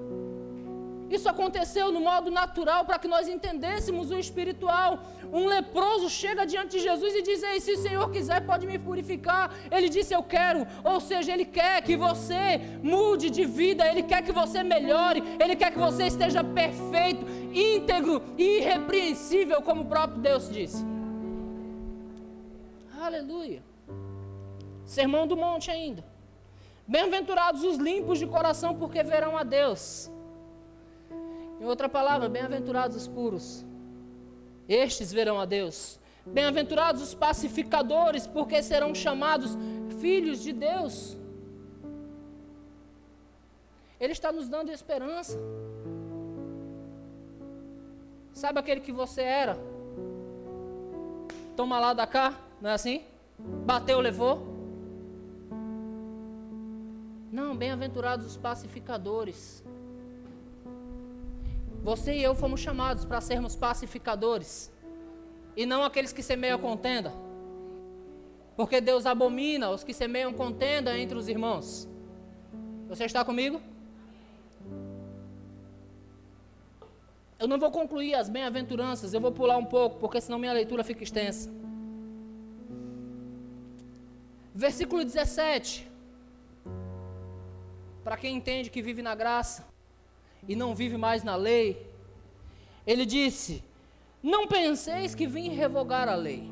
[1.14, 4.90] Isso aconteceu no modo natural para que nós entendêssemos o espiritual.
[5.32, 8.78] Um leproso chega diante de Jesus e diz: Ei, se o Senhor quiser, pode me
[8.78, 9.44] purificar.
[9.70, 10.66] Ele disse: Eu quero.
[10.82, 15.54] Ou seja, Ele quer que você mude de vida, Ele quer que você melhore, Ele
[15.54, 20.84] quer que você esteja perfeito, íntegro e irrepreensível, como o próprio Deus disse.
[23.00, 23.62] Aleluia.
[24.84, 26.02] Sermão do monte ainda.
[26.86, 30.10] Bem-aventurados os limpos de coração, porque verão a Deus.
[31.64, 33.64] Em outra palavra, bem-aventurados os puros,
[34.68, 35.98] estes verão a Deus.
[36.26, 39.56] Bem-aventurados os pacificadores, porque serão chamados
[39.98, 41.16] filhos de Deus.
[43.98, 45.38] Ele está nos dando esperança.
[48.34, 49.56] Sabe aquele que você era?
[51.56, 53.04] Toma lá da cá, não é assim?
[53.64, 54.46] Bateu, levou.
[57.32, 59.63] Não, bem-aventurados os pacificadores.
[61.84, 64.72] Você e eu fomos chamados para sermos pacificadores
[65.54, 67.12] e não aqueles que semeiam contenda.
[68.56, 71.86] Porque Deus abomina os que semeiam contenda entre os irmãos.
[72.88, 73.60] Você está comigo?
[77.38, 80.82] Eu não vou concluir as bem-aventuranças, eu vou pular um pouco, porque senão minha leitura
[80.82, 81.50] fica extensa.
[84.54, 85.86] Versículo 17.
[88.02, 89.73] para quem entende que vive na graça
[90.48, 91.90] e não vive mais na lei,
[92.86, 93.62] ele disse:
[94.22, 96.50] Não penseis que vim revogar a lei.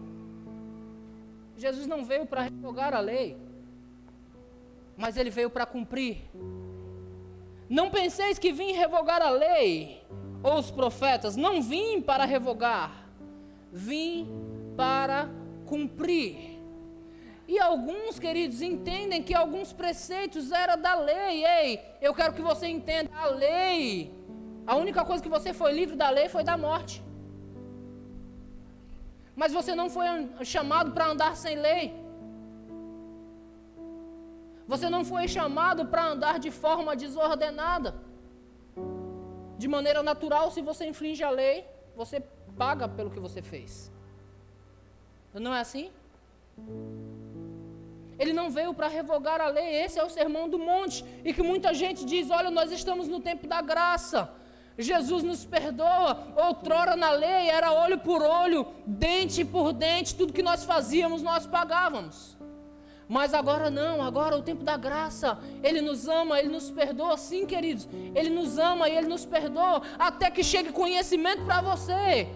[1.57, 3.37] Jesus não veio para revogar a lei,
[4.97, 6.23] mas ele veio para cumprir.
[7.69, 10.03] Não penseis que vim revogar a lei
[10.43, 13.07] ou os profetas, não vim para revogar,
[13.73, 14.27] vim
[14.77, 15.29] para
[15.67, 16.62] cumprir.
[17.53, 21.35] E alguns, queridos, entendem que alguns preceitos eram da lei.
[21.57, 21.69] Ei,
[22.07, 23.87] eu quero que você entenda a lei.
[24.67, 26.95] A única coisa que você foi livre da lei foi da morte.
[29.41, 30.07] Mas você não foi
[30.55, 31.85] chamado para andar sem lei.
[34.73, 37.91] Você não foi chamado para andar de forma desordenada.
[39.59, 41.57] De maneira natural, se você infringe a lei,
[41.95, 42.19] você
[42.63, 43.93] paga pelo que você fez.
[45.47, 45.87] Não é assim?
[48.19, 51.05] Ele não veio para revogar a lei, esse é o sermão do monte.
[51.25, 54.31] E que muita gente diz: olha, nós estamos no tempo da graça.
[54.79, 56.33] Jesus nos perdoa.
[56.37, 61.47] Outrora na lei era olho por olho, dente por dente, tudo que nós fazíamos nós
[61.47, 62.37] pagávamos.
[63.09, 65.39] Mas agora não, agora é o tempo da graça.
[65.63, 67.87] Ele nos ama, ele nos perdoa, sim, queridos.
[68.15, 72.29] Ele nos ama e ele nos perdoa até que chegue conhecimento para você.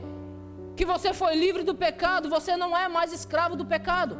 [0.76, 4.18] Que você foi livre do pecado, você não é mais escravo do pecado.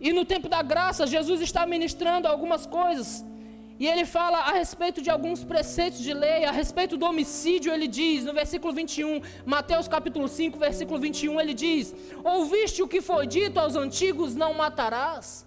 [0.00, 3.24] E no tempo da graça, Jesus está ministrando algumas coisas
[3.78, 7.86] e ele fala a respeito de alguns preceitos de lei, a respeito do homicídio, ele
[7.86, 13.24] diz, no versículo 21, Mateus capítulo 5, versículo 21, ele diz: Ouviste o que foi
[13.26, 15.46] dito aos antigos: Não matarás?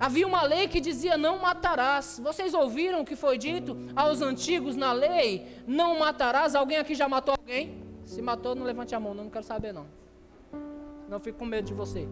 [0.00, 2.20] Havia uma lei que dizia: Não matarás.
[2.20, 6.56] Vocês ouviram o que foi dito aos antigos na lei: Não matarás?
[6.56, 7.84] Alguém aqui já matou alguém?
[8.04, 9.86] Se matou, não levante a mão, não quero saber, não.
[11.08, 12.08] Não fico com medo de você.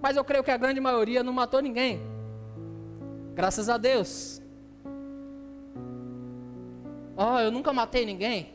[0.00, 2.00] Mas eu creio que a grande maioria não matou ninguém.
[3.34, 4.40] Graças a Deus.
[7.16, 8.54] Oh, eu nunca matei ninguém.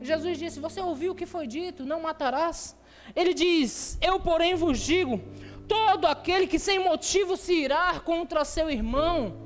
[0.00, 2.76] Jesus disse: Você ouviu o que foi dito, não matarás.
[3.14, 5.20] Ele diz: Eu, porém, vos digo:
[5.68, 9.36] todo aquele que sem motivo se irá contra seu irmão.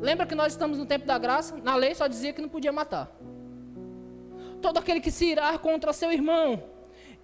[0.00, 1.56] Lembra que nós estamos no tempo da graça?
[1.62, 3.10] Na lei só dizia que não podia matar.
[4.60, 6.62] Todo aquele que se irá contra seu irmão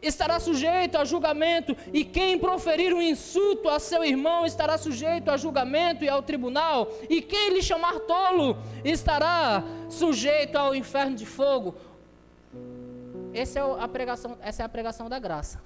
[0.06, 5.36] estará sujeito a julgamento, e quem proferir um insulto a seu irmão estará sujeito a
[5.36, 11.74] julgamento e ao tribunal, e quem lhe chamar tolo estará sujeito ao inferno de fogo.
[13.32, 15.60] Essa é a pregação, essa é a pregação da graça.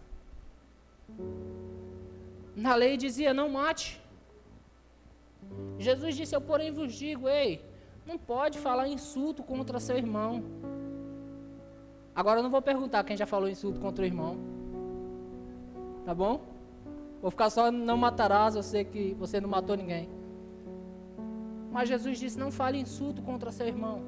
[2.57, 4.01] Na lei dizia: não mate.
[5.79, 7.63] Jesus disse: Eu, porém, vos digo: ei,
[8.07, 10.43] não pode falar insulto contra seu irmão.
[12.19, 14.37] Agora eu não vou perguntar quem já falou insulto contra o irmão.
[16.05, 16.41] Tá bom?
[17.23, 20.09] Vou ficar só não matarás, eu sei que você não matou ninguém.
[21.71, 24.03] Mas Jesus disse: não fale insulto contra seu irmão.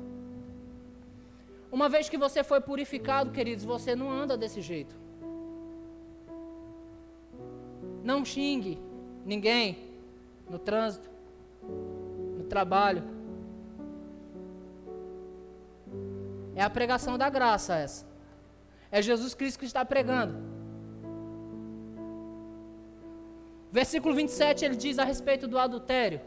[1.70, 4.96] Uma vez que você foi purificado, queridos, você não anda desse jeito.
[8.02, 8.76] Não xingue
[9.24, 9.78] ninguém
[10.48, 11.08] no trânsito,
[12.36, 13.04] no trabalho,
[16.54, 18.06] É a pregação da graça essa.
[18.90, 20.34] É Jesus Cristo que está pregando.
[23.72, 26.20] Versículo 27 ele diz a respeito do adultério.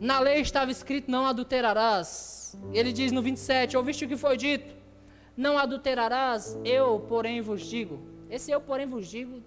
[0.00, 2.58] Na lei estava escrito: não adulterarás.
[2.72, 4.74] Ele diz no 27: ouviste o que foi dito?
[5.36, 8.00] Não adulterarás, eu, porém, vos digo.
[8.30, 9.42] Esse eu, porém, vos digo,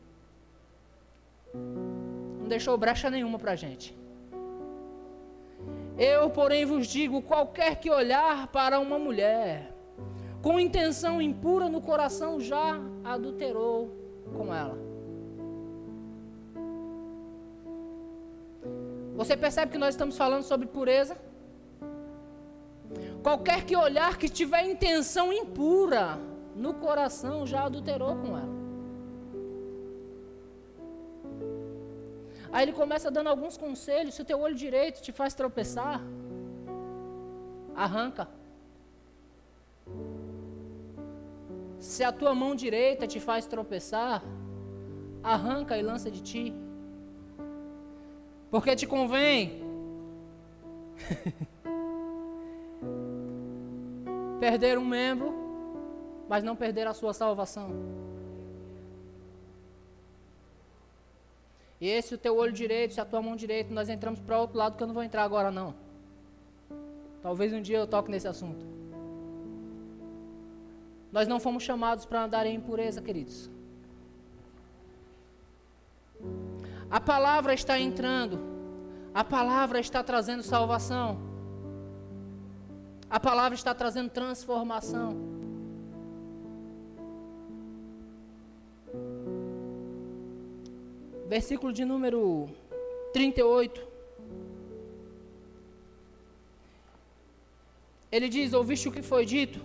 [1.54, 3.98] não deixou brecha nenhuma para a gente.
[6.00, 9.76] Eu, porém, vos digo: qualquer que olhar para uma mulher
[10.42, 13.94] com intenção impura no coração já adulterou
[14.38, 14.78] com ela.
[19.18, 21.18] Você percebe que nós estamos falando sobre pureza?
[23.22, 26.18] Qualquer que olhar que tiver intenção impura
[26.56, 28.59] no coração já adulterou com ela.
[32.52, 34.16] Aí ele começa dando alguns conselhos.
[34.16, 36.02] Se o teu olho direito te faz tropeçar,
[37.76, 38.28] arranca.
[41.80, 44.24] Se a tua mão direita te faz tropeçar,
[45.24, 46.54] arranca e lança de ti.
[48.52, 49.62] Porque te convém
[54.40, 55.34] perder um membro,
[56.28, 57.70] mas não perder a sua salvação.
[61.88, 64.76] Esse o teu olho direito, se a tua mão direita, nós entramos para outro lado
[64.76, 65.74] que eu não vou entrar agora não.
[67.22, 68.66] Talvez um dia eu toque nesse assunto.
[71.12, 73.50] Nós não fomos chamados para andar em impureza, queridos.
[76.92, 78.40] A palavra está entrando.
[79.14, 81.18] A palavra está trazendo salvação.
[83.10, 85.39] A palavra está trazendo transformação.
[91.30, 92.50] Versículo de número
[93.14, 93.88] 38.
[98.12, 99.60] Ele diz: Ouviste o que foi dito?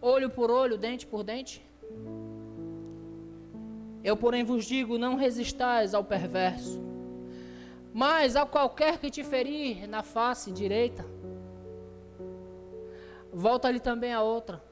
[0.00, 1.60] Olho por olho, dente por dente?
[4.04, 6.80] Eu, porém, vos digo: não resistais ao perverso,
[7.92, 11.04] mas a qualquer que te ferir na face direita,
[13.32, 14.62] volta-lhe também a outra.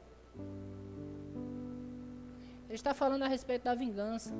[2.68, 4.32] Ele está falando a respeito da vingança.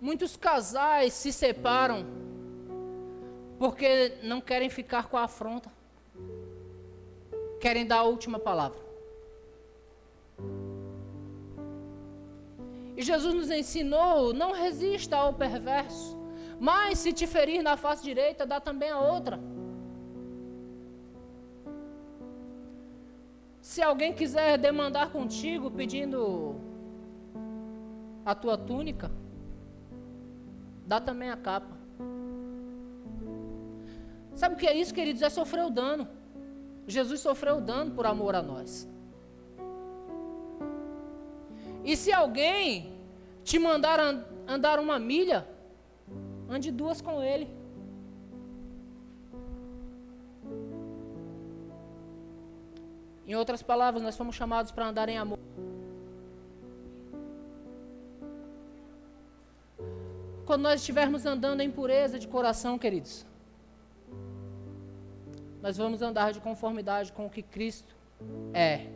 [0.00, 2.06] Muitos casais se separam
[3.58, 5.70] porque não querem ficar com a afronta.
[7.60, 8.78] Querem dar a última palavra.
[12.96, 16.16] E Jesus nos ensinou: não resista ao perverso,
[16.60, 19.40] mas se te ferir na face direita, dá também a outra.
[23.60, 26.56] Se alguém quiser demandar contigo pedindo
[28.24, 29.10] a tua túnica,
[30.88, 31.76] dá também a capa.
[34.34, 35.20] Sabe o que é isso, queridos?
[35.20, 36.08] É sofrer o dano.
[36.86, 38.88] Jesus sofreu o dano por amor a nós.
[41.84, 42.98] E se alguém
[43.44, 44.00] te mandar
[44.46, 45.46] andar uma milha,
[46.48, 47.46] ande duas com ele.
[53.26, 55.38] Em outras palavras, nós fomos chamados para andar em amor.
[60.48, 63.26] Quando nós estivermos andando em pureza de coração, queridos,
[65.60, 67.94] nós vamos andar de conformidade com o que Cristo
[68.54, 68.86] é.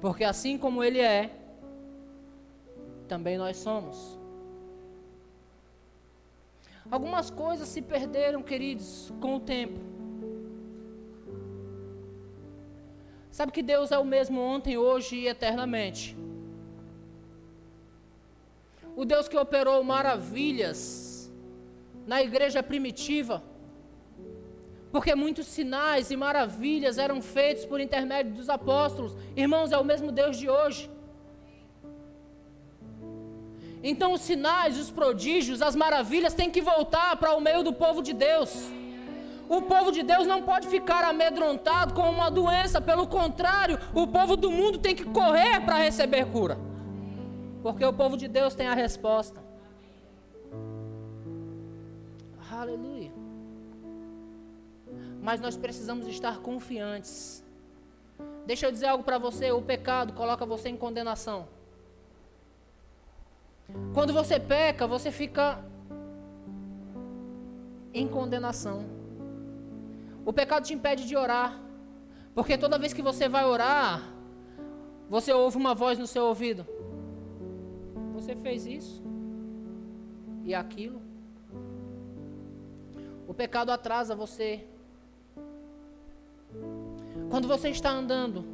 [0.00, 1.30] Porque assim como Ele é,
[3.06, 4.18] também nós somos.
[6.90, 9.78] Algumas coisas se perderam, queridos, com o tempo.
[13.30, 16.16] Sabe que Deus é o mesmo ontem, hoje e eternamente.
[19.00, 21.32] O Deus que operou maravilhas
[22.06, 23.42] na igreja primitiva,
[24.92, 29.16] porque muitos sinais e maravilhas eram feitos por intermédio dos apóstolos.
[29.34, 30.90] Irmãos, é o mesmo Deus de hoje.
[33.82, 38.02] Então os sinais, os prodígios, as maravilhas têm que voltar para o meio do povo
[38.02, 38.52] de Deus.
[39.48, 44.36] O povo de Deus não pode ficar amedrontado com uma doença, pelo contrário, o povo
[44.36, 46.68] do mundo tem que correr para receber cura.
[47.62, 49.42] Porque o povo de Deus tem a resposta.
[52.50, 53.12] Aleluia.
[55.22, 57.44] Mas nós precisamos estar confiantes.
[58.46, 61.46] Deixa eu dizer algo para você: o pecado coloca você em condenação.
[63.94, 65.64] Quando você peca, você fica
[67.94, 68.84] em condenação.
[70.24, 71.60] O pecado te impede de orar.
[72.34, 74.02] Porque toda vez que você vai orar,
[75.08, 76.66] você ouve uma voz no seu ouvido.
[78.20, 79.02] Você fez isso
[80.44, 81.00] e aquilo.
[83.26, 84.66] O pecado atrasa você.
[87.30, 88.44] Quando você está andando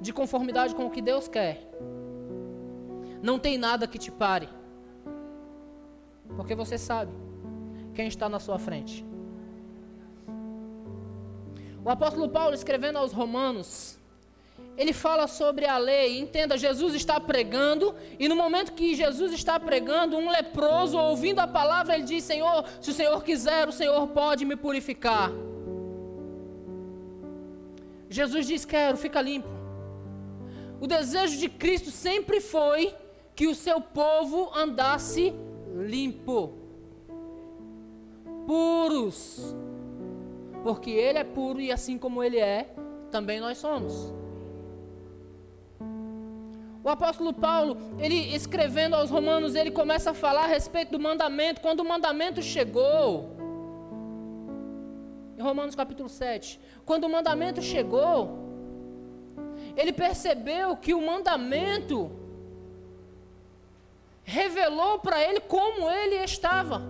[0.00, 1.70] de conformidade com o que Deus quer,
[3.22, 4.48] não tem nada que te pare.
[6.34, 7.12] Porque você sabe
[7.92, 9.04] quem está na sua frente.
[11.84, 13.97] O apóstolo Paulo, escrevendo aos Romanos,
[14.78, 16.20] ele fala sobre a lei.
[16.20, 21.48] Entenda, Jesus está pregando, e no momento que Jesus está pregando, um leproso, ouvindo a
[21.48, 25.32] palavra, ele diz: Senhor, se o Senhor quiser, o Senhor pode me purificar.
[28.08, 29.48] Jesus diz: Quero, fica limpo.
[30.80, 32.94] O desejo de Cristo sempre foi
[33.34, 35.34] que o seu povo andasse
[35.74, 36.54] limpo,
[38.46, 39.56] puros,
[40.62, 42.72] porque Ele é puro e assim como Ele é,
[43.10, 44.17] também nós somos.
[46.82, 51.60] O apóstolo Paulo, ele escrevendo aos Romanos, ele começa a falar a respeito do mandamento.
[51.60, 53.36] Quando o mandamento chegou,
[55.36, 58.38] em Romanos capítulo 7, quando o mandamento chegou,
[59.76, 62.10] ele percebeu que o mandamento
[64.22, 66.82] revelou para ele como ele estava.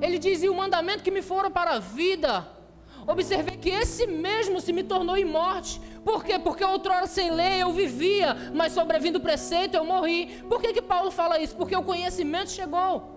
[0.00, 2.48] Ele dizia: O mandamento que me fora para a vida.
[3.06, 5.80] Observei que esse mesmo se me tornou em morte.
[6.04, 6.38] Por quê?
[6.38, 10.42] Porque outrora sem lei eu vivia, mas sobrevindo o preceito eu morri.
[10.48, 11.54] Por que, que Paulo fala isso?
[11.54, 13.14] Porque o conhecimento chegou.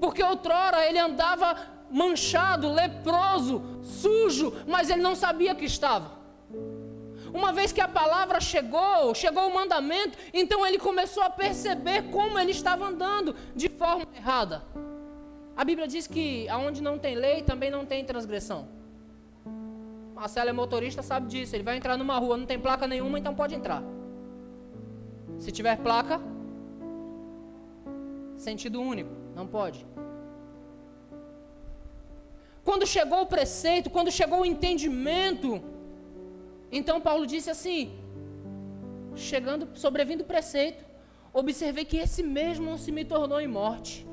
[0.00, 1.56] Porque outrora ele andava
[1.90, 6.22] manchado, leproso, sujo, mas ele não sabia que estava.
[7.32, 12.38] Uma vez que a palavra chegou, chegou o mandamento, então ele começou a perceber como
[12.38, 14.62] ele estava andando de forma errada.
[15.56, 18.81] A Bíblia diz que aonde não tem lei também não tem transgressão.
[20.22, 21.52] Marcelo é motorista, sabe disso.
[21.56, 23.82] Ele vai entrar numa rua, não tem placa nenhuma, então pode entrar.
[25.42, 26.20] Se tiver placa,
[28.36, 29.84] sentido único, não pode.
[32.68, 35.60] Quando chegou o preceito, quando chegou o entendimento,
[36.70, 37.80] então Paulo disse assim:
[39.16, 40.84] chegando, sobrevindo o preceito,
[41.32, 44.06] observei que esse mesmo se me tornou em morte.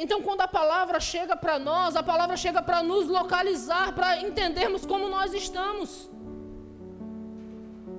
[0.00, 4.86] Então, quando a palavra chega para nós, a palavra chega para nos localizar, para entendermos
[4.86, 6.08] como nós estamos.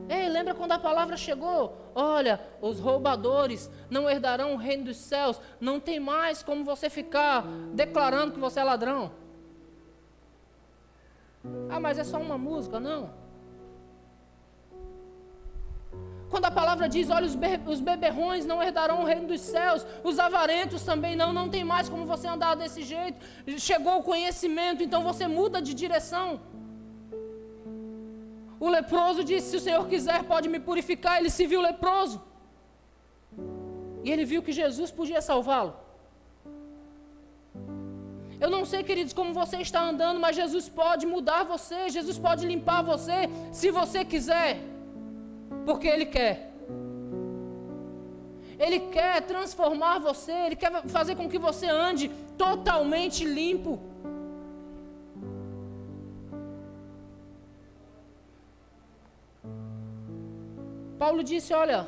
[0.07, 1.77] Ei, lembra quando a palavra chegou?
[1.93, 5.41] Olha, os roubadores não herdarão o reino dos céus.
[5.59, 7.43] Não tem mais como você ficar
[7.73, 9.11] declarando que você é ladrão.
[11.69, 12.79] Ah, mas é só uma música?
[12.79, 13.13] Não.
[16.31, 19.85] Quando a palavra diz, olha, os, be os beberrões não herdarão o reino dos céus,
[20.03, 23.17] os avarentos também não, não tem mais como você andar desse jeito.
[23.57, 26.27] Chegou o conhecimento, então você muda de direção.
[28.59, 31.17] O leproso disse: Se o Senhor quiser, pode me purificar.
[31.19, 32.17] Ele se viu leproso.
[34.03, 35.73] E ele viu que Jesus podia salvá-lo.
[38.43, 42.45] Eu não sei, queridos, como você está andando, mas Jesus pode mudar você, Jesus pode
[42.51, 43.17] limpar você,
[43.51, 44.51] se você quiser,
[45.65, 46.51] porque Ele quer.
[48.57, 53.79] Ele quer transformar você, Ele quer fazer com que você ande totalmente limpo.
[60.97, 61.87] Paulo disse: Olha,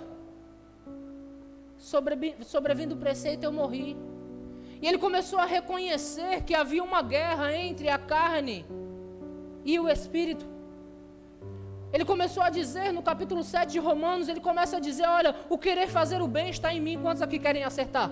[1.78, 3.98] sobrevindo o preceito eu morri.
[4.82, 8.66] E ele começou a reconhecer que havia uma guerra entre a carne
[9.64, 10.46] e o espírito.
[11.94, 15.58] Ele começou a dizer no capítulo 7 de Romanos, ele começa a dizer: Olha, o
[15.58, 17.00] querer fazer o bem está em mim.
[17.02, 18.10] Quantos aqui querem acertar?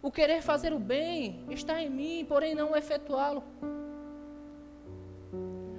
[0.00, 3.42] O querer fazer o bem está em mim, porém não efetuá-lo.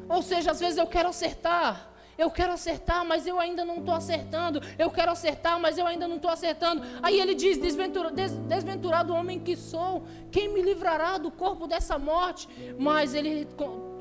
[0.08, 3.94] Ou seja, às vezes eu quero acertar, eu quero acertar, mas eu ainda não estou
[3.94, 4.62] acertando.
[4.78, 6.84] Eu quero acertar, mas eu ainda não estou acertando.
[7.02, 11.98] Aí ele diz: Desventura, des, Desventurado homem que sou, quem me livrará do corpo dessa
[11.98, 12.48] morte?
[12.78, 13.48] Mas ele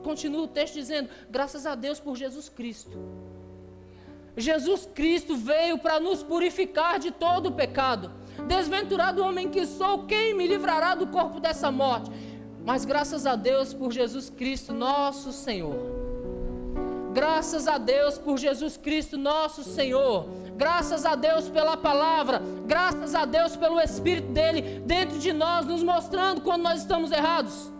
[0.05, 2.96] continua o texto dizendo: Graças a Deus por Jesus Cristo.
[4.36, 8.12] Jesus Cristo veio para nos purificar de todo o pecado.
[8.46, 12.11] Desventurado homem que sou, quem me livrará do corpo dessa morte?
[12.64, 15.74] Mas graças a Deus por Jesus Cristo, nosso Senhor.
[17.12, 20.26] Graças a Deus por Jesus Cristo, nosso Senhor.
[20.57, 22.42] Graças a Deus pela palavra.
[22.66, 27.74] Graças a Deus pelo Espírito dele dentro de nós, nos mostrando quando nós estamos errados.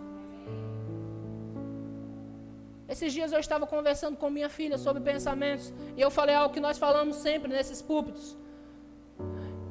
[2.95, 5.67] Esses dias eu estava conversando com minha filha sobre pensamentos.
[5.97, 8.27] E eu falei algo que nós falamos sempre nesses púlpitos.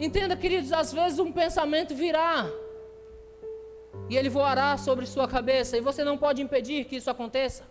[0.06, 2.34] Entenda, queridos, às vezes um pensamento virá.
[4.10, 5.78] E ele voará sobre sua cabeça.
[5.78, 7.64] E você não pode impedir que isso aconteça.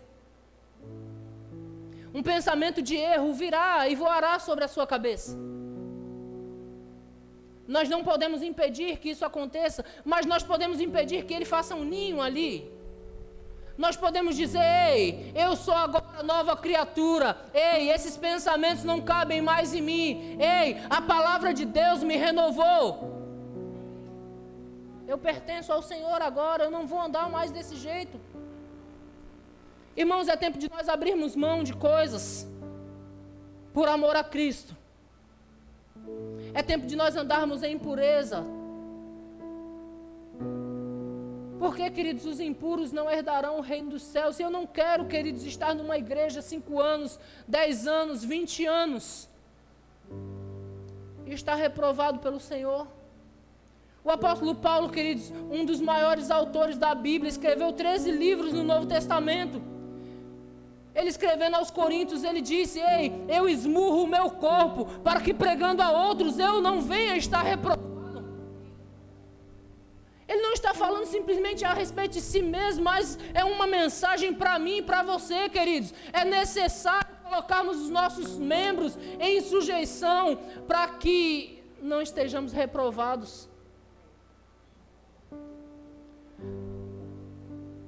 [2.17, 5.37] Um pensamento de erro virá e voará sobre a sua cabeça.
[7.75, 11.85] Nós não podemos impedir que isso aconteça, mas nós podemos impedir que ele faça um
[11.95, 12.53] ninho ali.
[13.77, 14.61] Nós podemos dizer:
[14.91, 17.37] Ei, eu sou agora nova criatura.
[17.53, 20.37] Ei, esses pensamentos não cabem mais em mim.
[20.39, 23.11] Ei, a palavra de Deus me renovou.
[25.07, 28.19] Eu pertenço ao Senhor agora, eu não vou andar mais desse jeito.
[29.95, 32.47] Irmãos, é tempo de nós abrirmos mão de coisas
[33.73, 34.75] por amor a Cristo.
[36.53, 38.43] É tempo de nós andarmos em pureza.
[41.63, 44.37] Porque, queridos, os impuros não herdarão o reino dos céus.
[44.37, 49.29] E eu não quero, queridos, estar numa igreja cinco anos, dez anos, vinte anos
[51.25, 52.85] e estar reprovado pelo Senhor.
[54.03, 58.85] O apóstolo Paulo, queridos, um dos maiores autores da Bíblia, escreveu 13 livros no Novo
[58.85, 59.61] Testamento.
[60.93, 65.81] Ele escrevendo aos Coríntios, ele disse: Ei, eu esmurro o meu corpo, para que pregando
[65.81, 67.82] a outros eu não venha estar reprovado.
[70.33, 74.57] Ele não está falando simplesmente a respeito de si mesmo, mas é uma mensagem para
[74.57, 75.93] mim e para você, queridos.
[76.11, 83.47] É necessário colocarmos os nossos membros em sujeição para que não estejamos reprovados.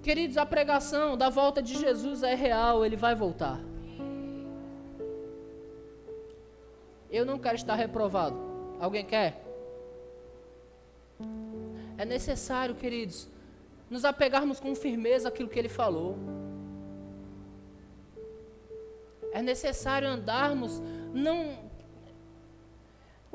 [0.04, 3.60] Queridos, a pregação da volta de Jesus é real, ele vai voltar.
[7.10, 8.38] Eu não quero estar reprovado.
[8.80, 9.45] Alguém quer?
[11.98, 13.30] É necessário, queridos,
[13.90, 16.18] nos apegarmos com firmeza àquilo que ele falou.
[19.32, 20.82] É necessário andarmos
[21.14, 21.66] não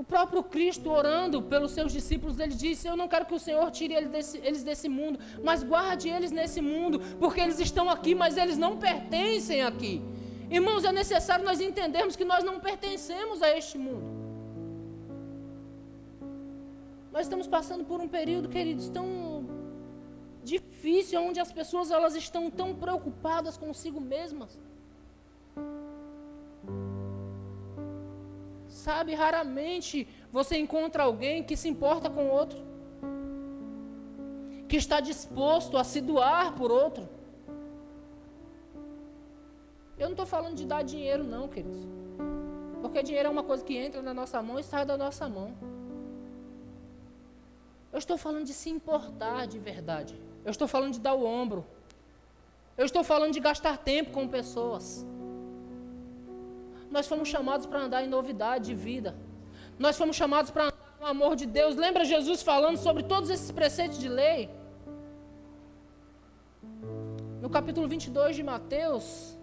[0.00, 3.70] o próprio Cristo orando pelos seus discípulos, ele disse: Eu não quero que o Senhor
[3.70, 8.14] tire eles desse, eles desse mundo, mas guarde eles nesse mundo, porque eles estão aqui,
[8.14, 10.02] mas eles não pertencem aqui.
[10.50, 14.29] Irmãos, é necessário nós entendermos que nós não pertencemos a este mundo.
[17.12, 19.44] Nós estamos passando por um período, queridos, tão
[20.42, 24.58] difícil, onde as pessoas elas estão tão preocupadas consigo mesmas.
[28.68, 32.58] Sabe, raramente você encontra alguém que se importa com outro,
[34.68, 37.08] que está disposto a se doar por outro.
[39.98, 41.86] Eu não estou falando de dar dinheiro, não, queridos.
[42.80, 45.52] Porque dinheiro é uma coisa que entra na nossa mão e sai da nossa mão.
[47.92, 50.14] Eu estou falando de se importar de verdade.
[50.44, 51.66] Eu estou falando de dar o ombro.
[52.78, 55.04] Eu estou falando de gastar tempo com pessoas.
[56.90, 59.14] Nós fomos chamados para andar em novidade de vida.
[59.78, 61.76] Nós fomos chamados para andar no amor de Deus.
[61.76, 64.50] Lembra Jesus falando sobre todos esses preceitos de lei?
[67.40, 69.36] No capítulo 22 de Mateus,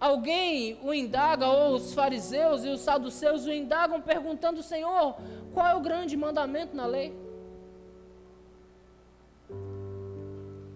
[0.00, 5.16] alguém o indaga, ou os fariseus e os saduceus o indagam, perguntando: Senhor,
[5.52, 7.25] qual é o grande mandamento na lei?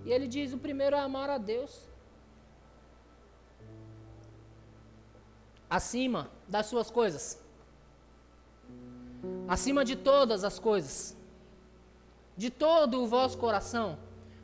[0.05, 1.91] E ele diz: o primeiro é amar a Deus.
[5.71, 7.41] acima das suas coisas,
[9.47, 11.17] acima de todas as coisas,
[12.37, 13.97] de todo o vosso coração,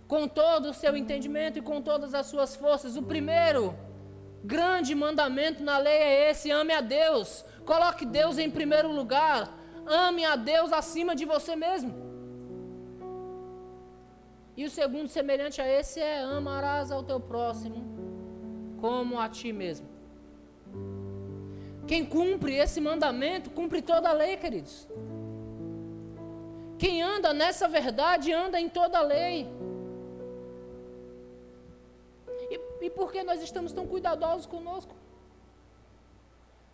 [0.06, 2.96] com todo o seu entendimento e com todas as suas forças.
[2.96, 3.76] O primeiro
[4.44, 9.52] grande mandamento na lei é esse: ame a Deus, coloque Deus em primeiro lugar,
[9.84, 12.05] ame a Deus acima de você mesmo.
[14.56, 17.96] E o segundo, semelhante a esse, é amarás ao teu próximo
[18.80, 19.86] como a ti mesmo.
[21.86, 24.88] Quem cumpre esse mandamento, cumpre toda a lei, queridos.
[26.78, 29.48] Quem anda nessa verdade, anda em toda a lei.
[32.50, 34.94] E, e por que nós estamos tão cuidadosos conosco?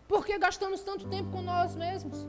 [0.08, 2.26] Por que gastamos tanto tempo com nós mesmos?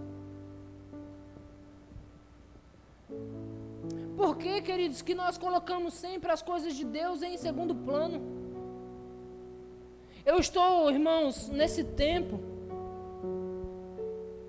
[4.15, 8.21] Por que, queridos, que nós colocamos sempre as coisas de Deus em segundo plano?
[10.25, 12.39] Eu estou, irmãos, nesse tempo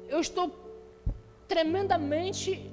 [0.08, 0.52] eu estou
[1.48, 2.70] tremendamente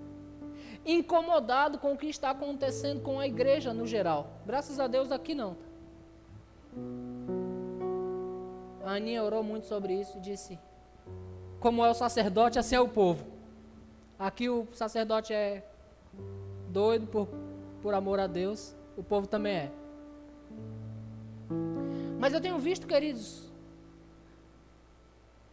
[0.86, 4.30] incomodado com o que está acontecendo com a igreja no geral.
[4.46, 5.56] Graças a Deus aqui não.
[8.84, 10.58] A Aninha orou muito sobre isso e disse:
[11.58, 13.24] Como é o sacerdote, assim é o povo.
[14.18, 15.64] Aqui o sacerdote é
[16.72, 17.28] doido por,
[17.82, 19.72] por amor a Deus, o povo também é.
[22.18, 23.50] Mas eu tenho visto, queridos,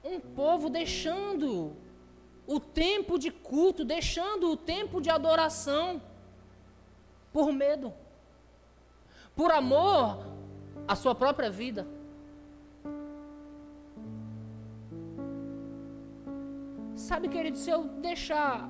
[0.03, 1.74] um povo deixando
[2.47, 6.01] o tempo de culto, deixando o tempo de adoração
[7.34, 7.93] por medo,
[9.36, 10.26] por amor
[10.88, 11.86] à sua própria vida.
[16.95, 18.70] Sabe, querido, se eu deixar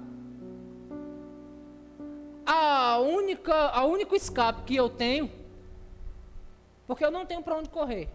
[2.52, 5.30] a única, a único escape que eu tenho,
[6.88, 8.10] porque eu não tenho para onde correr.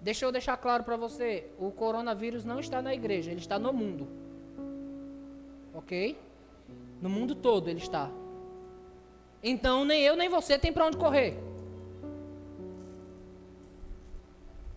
[0.00, 3.72] Deixa eu deixar claro para você: o coronavírus não está na igreja, ele está no
[3.72, 4.08] mundo.
[5.72, 6.18] Ok?
[7.00, 8.10] No mundo todo ele está.
[9.40, 11.38] Então nem eu nem você tem para onde correr.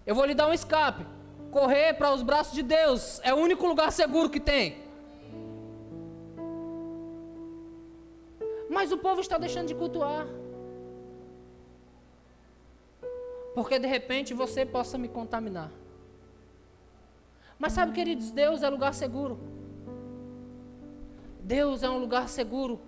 [0.05, 1.03] Eu vou lhe dar um escape.
[1.49, 4.88] Correr para os braços de Deus é o único lugar seguro que tem.
[8.69, 10.27] Mas o povo está deixando de cultuar.
[13.59, 15.69] porque de repente você possa me contaminar.
[17.57, 19.37] Mas sabe, queridos, Deus é lugar seguro.
[21.41, 22.79] Deus é um lugar seguro.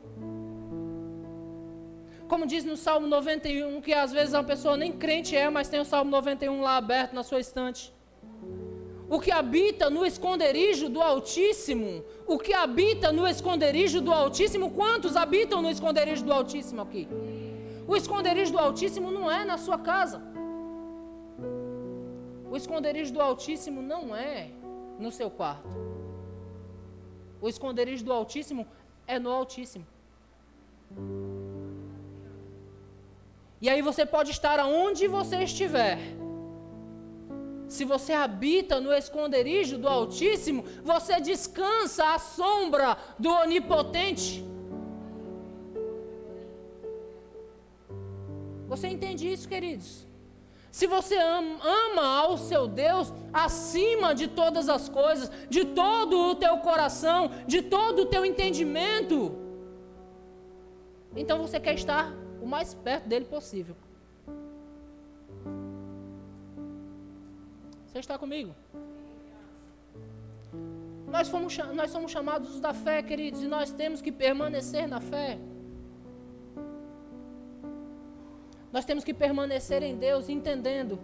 [2.26, 5.82] Como diz no Salmo 91, que às vezes uma pessoa nem crente é, mas tem
[5.82, 7.94] o Salmo 91 lá aberto na sua estante.
[9.16, 15.18] O que habita no esconderijo do Altíssimo, o que habita no esconderijo do Altíssimo, quantos
[15.18, 17.10] habitam no esconderijo do Altíssimo aqui?
[17.86, 20.22] O esconderijo do Altíssimo não é na sua casa.
[22.50, 24.48] O esconderijo do Altíssimo não é
[24.98, 25.76] no seu quarto.
[27.42, 28.66] O esconderijo do Altíssimo
[29.06, 29.86] é no Altíssimo.
[33.60, 36.00] E aí você pode estar aonde você estiver.
[37.72, 44.44] Se você habita no esconderijo do Altíssimo, você descansa à sombra do Onipotente.
[48.68, 50.06] Você entende isso, queridos?
[50.72, 56.58] se você ama ao seu Deus acima de todas as coisas, de todo o teu
[56.60, 59.36] coração, de todo o teu entendimento,
[61.14, 63.76] então você quer estar o mais perto dele possível.
[67.92, 68.56] Você está comigo?
[71.08, 75.38] Nós, fomos, nós somos chamados da fé, queridos, e nós temos que permanecer na fé.
[78.72, 80.98] Nós temos que permanecer em Deus, entendendo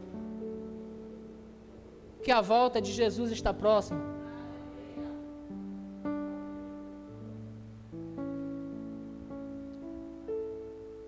[2.23, 4.16] que a volta de Jesus está próxima.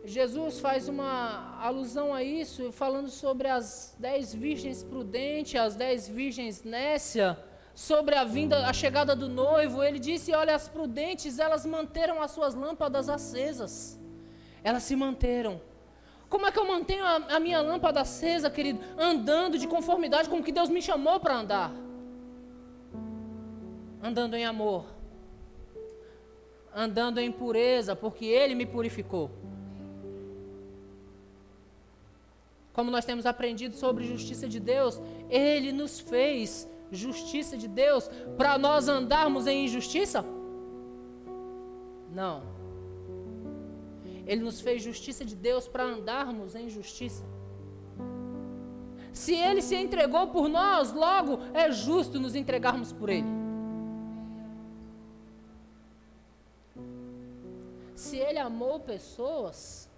[0.10, 6.64] Jesus faz uma alusão a isso, falando sobre as dez virgens prudentes, as dez virgens
[6.64, 7.38] nécia,
[7.76, 9.84] sobre a vinda, a chegada do noivo.
[9.84, 14.00] Ele disse: Olha, as prudentes, elas manteram as suas lâmpadas acesas.
[14.64, 15.62] Elas se manteram.
[16.28, 18.80] Como é que eu mantenho a, a minha lâmpada acesa, querido?
[18.98, 21.72] Andando de conformidade com o que Deus me chamou para andar.
[24.02, 24.86] Andando em amor.
[26.76, 29.39] Andando em pureza, porque Ele me purificou.
[32.74, 38.58] Como nós temos aprendido sobre justiça de Deus, Ele nos fez justiça de Deus para
[38.58, 40.24] nós andarmos em injustiça?
[42.12, 42.42] Não.
[44.26, 47.24] Ele nos fez justiça de Deus para andarmos em justiça.
[49.12, 53.28] Se Ele se entregou por nós, logo é justo nos entregarmos por Ele.
[57.96, 59.89] Se Ele amou pessoas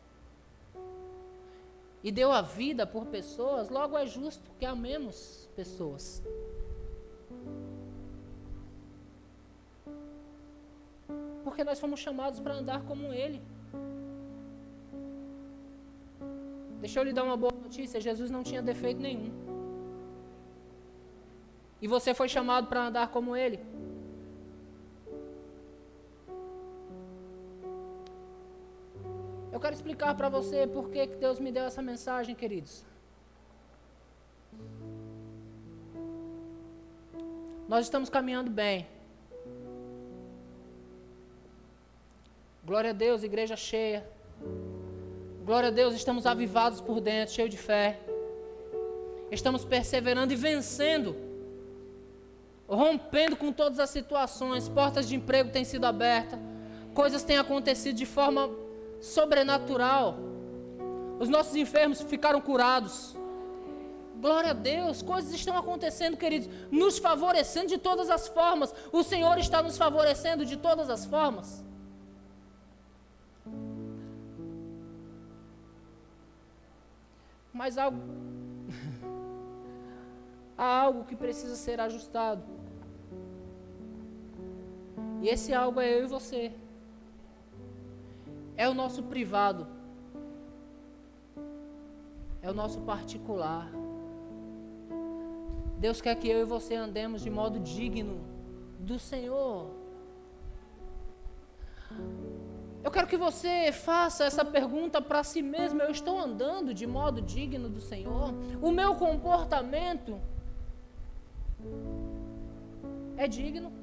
[2.04, 6.24] e deu a vida por pessoas, logo é justo que amemos pessoas.
[11.43, 13.41] Porque nós fomos chamados para andar como Ele.
[16.82, 19.32] Deixa eu lhe dar uma boa notícia: Jesus não tinha defeito nenhum.
[21.82, 23.60] E você foi chamado para andar como ele.
[29.62, 32.84] Quero explicar para você por que Deus me deu essa mensagem, queridos.
[37.68, 38.88] Nós estamos caminhando bem.
[42.66, 44.05] Glória a Deus, igreja cheia.
[45.45, 47.99] Glória a Deus, estamos avivados por dentro, cheios de fé.
[49.32, 51.16] Estamos perseverando e vencendo.
[52.68, 54.68] Rompendo com todas as situações.
[54.68, 56.39] Portas de emprego têm sido abertas.
[56.93, 58.49] Coisas têm acontecido de forma
[59.02, 60.18] sobrenatural.
[61.20, 63.16] Os nossos enfermos ficaram curados.
[64.20, 68.74] Glória a Deus, coisas estão acontecendo, queridos, nos favorecendo de todas as formas.
[68.91, 71.64] O Senhor está nos favorecendo de todas as formas.
[77.52, 77.99] Mas algo,
[80.58, 82.43] há algo que precisa ser ajustado.
[85.22, 86.54] E esse algo é eu e você.
[88.64, 89.66] É o nosso privado.
[92.43, 93.68] É o nosso particular.
[95.80, 98.20] Deus quer que eu e você andemos de modo digno
[98.80, 99.72] do Senhor.
[102.84, 107.20] Eu quero que você faça essa pergunta para si mesmo: eu estou andando de modo
[107.20, 108.32] digno do Senhor?
[108.62, 110.22] O meu comportamento
[113.18, 113.80] é digno?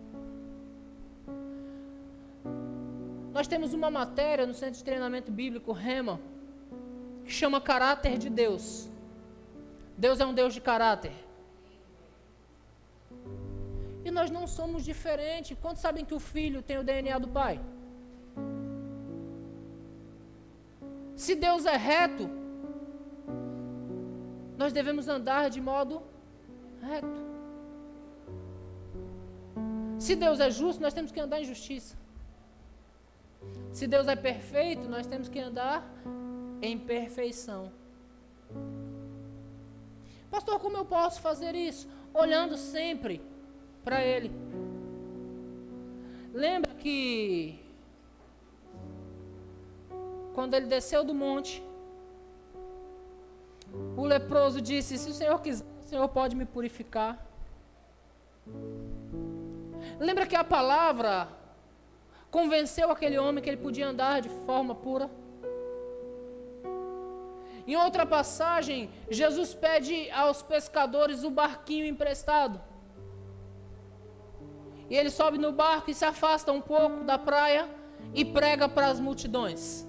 [3.38, 6.20] Nós temos uma matéria no Centro de Treinamento Bíblico Rema
[7.24, 8.88] que chama Caráter de Deus.
[9.96, 11.12] Deus é um Deus de caráter.
[14.04, 15.56] E nós não somos diferentes.
[15.62, 17.60] Quantos sabem que o filho tem o DNA do pai?
[21.14, 22.28] Se Deus é reto,
[24.56, 26.02] nós devemos andar de modo
[26.82, 27.20] reto.
[29.96, 32.07] Se Deus é justo, nós temos que andar em justiça.
[33.78, 35.88] Se Deus é perfeito, nós temos que andar
[36.60, 37.70] em perfeição.
[40.28, 41.88] Pastor, como eu posso fazer isso?
[42.12, 43.22] Olhando sempre
[43.84, 44.32] para Ele.
[46.34, 47.60] Lembra que
[50.34, 51.62] quando ele desceu do monte,
[53.96, 57.24] o leproso disse: Se o Senhor quiser, o Senhor pode me purificar.
[60.00, 61.37] Lembra que a palavra
[62.30, 65.10] convenceu aquele homem que ele podia andar de forma pura?
[67.66, 72.58] Em outra passagem, Jesus pede aos pescadores o barquinho emprestado.
[74.88, 77.68] E ele sobe no barco e se afasta um pouco da praia
[78.14, 79.86] e prega para as multidões.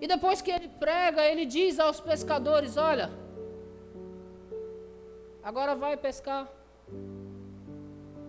[0.00, 3.10] E depois que ele prega, ele diz aos pescadores: Olha,
[5.42, 6.50] agora vai pescar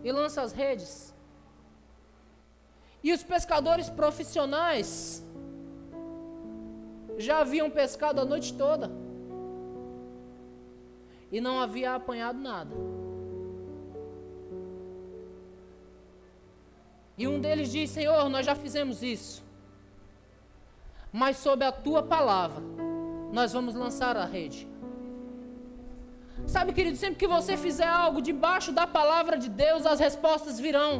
[0.03, 1.13] e lança as redes.
[3.03, 5.23] E os pescadores profissionais
[7.17, 8.91] já haviam pescado a noite toda
[11.31, 12.75] e não havia apanhado nada.
[17.17, 19.43] E um deles diz: Senhor, nós já fizemos isso,
[21.11, 22.61] mas sob a tua palavra,
[23.31, 24.67] nós vamos lançar a rede.
[26.47, 30.93] Sabe, querido, sempre que você fizer algo debaixo da palavra de Deus, as respostas virão.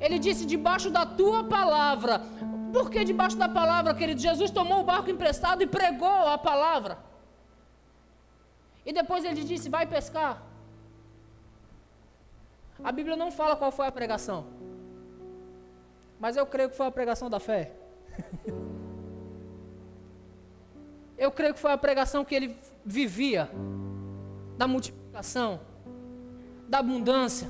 [0.00, 2.22] Ele disse: debaixo da tua palavra.
[2.72, 4.20] Por que debaixo da palavra, querido?
[4.20, 6.98] Jesus tomou o barco emprestado e pregou a palavra.
[8.84, 10.42] E depois ele disse: vai pescar.
[12.82, 14.46] A Bíblia não fala qual foi a pregação.
[16.18, 17.72] Mas eu creio que foi a pregação da fé.
[21.18, 23.50] eu creio que foi a pregação que ele vivia
[24.58, 25.60] da multiplicação,
[26.68, 27.48] da abundância.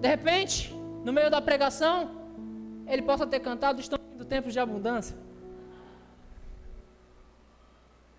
[0.00, 0.72] De repente,
[1.04, 2.10] no meio da pregação,
[2.86, 5.16] ele possa ter cantado Estão vindo tempos de abundância.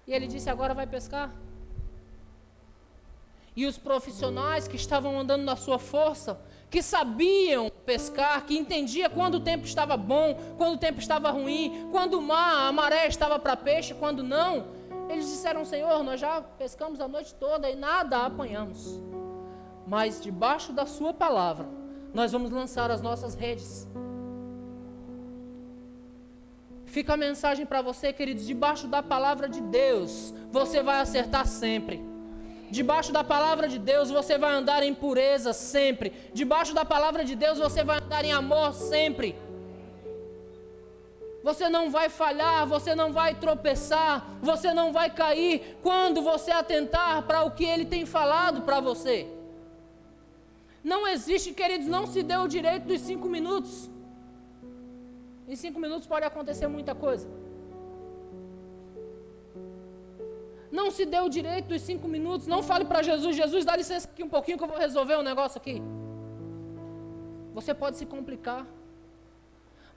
[0.06, 1.32] E ele disse: Agora vai pescar.
[3.56, 9.36] E os profissionais que estavam andando na sua força, que sabiam pescar, que entendia quando
[9.36, 13.40] o tempo estava bom, quando o tempo estava ruim, quando o mar, a maré estava
[13.40, 14.68] para peixe, quando não,
[15.10, 19.02] eles disseram: Senhor, nós já pescamos a noite toda e nada apanhamos.
[19.86, 21.68] Mas debaixo da Sua palavra,
[22.14, 23.88] nós vamos lançar as nossas redes.
[26.86, 32.08] Fica a mensagem para você, queridos: debaixo da palavra de Deus, você vai acertar sempre.
[32.70, 36.14] Debaixo da palavra de Deus você vai andar em pureza sempre.
[36.34, 39.36] Debaixo da palavra de Deus você vai andar em amor sempre.
[41.44, 47.24] Você não vai falhar, você não vai tropeçar, você não vai cair quando você atentar
[47.24, 49.28] para o que ele tem falado para você.
[50.84, 53.90] Não existe, queridos, não se deu o direito dos cinco minutos.
[55.48, 57.28] Em cinco minutos pode acontecer muita coisa.
[60.72, 62.48] Não se deu o direito dos cinco minutos.
[62.48, 65.24] Não fale para Jesus: Jesus, dá licença aqui um pouquinho que eu vou resolver um
[65.24, 65.82] negócio aqui.
[67.54, 68.66] Você pode se complicar.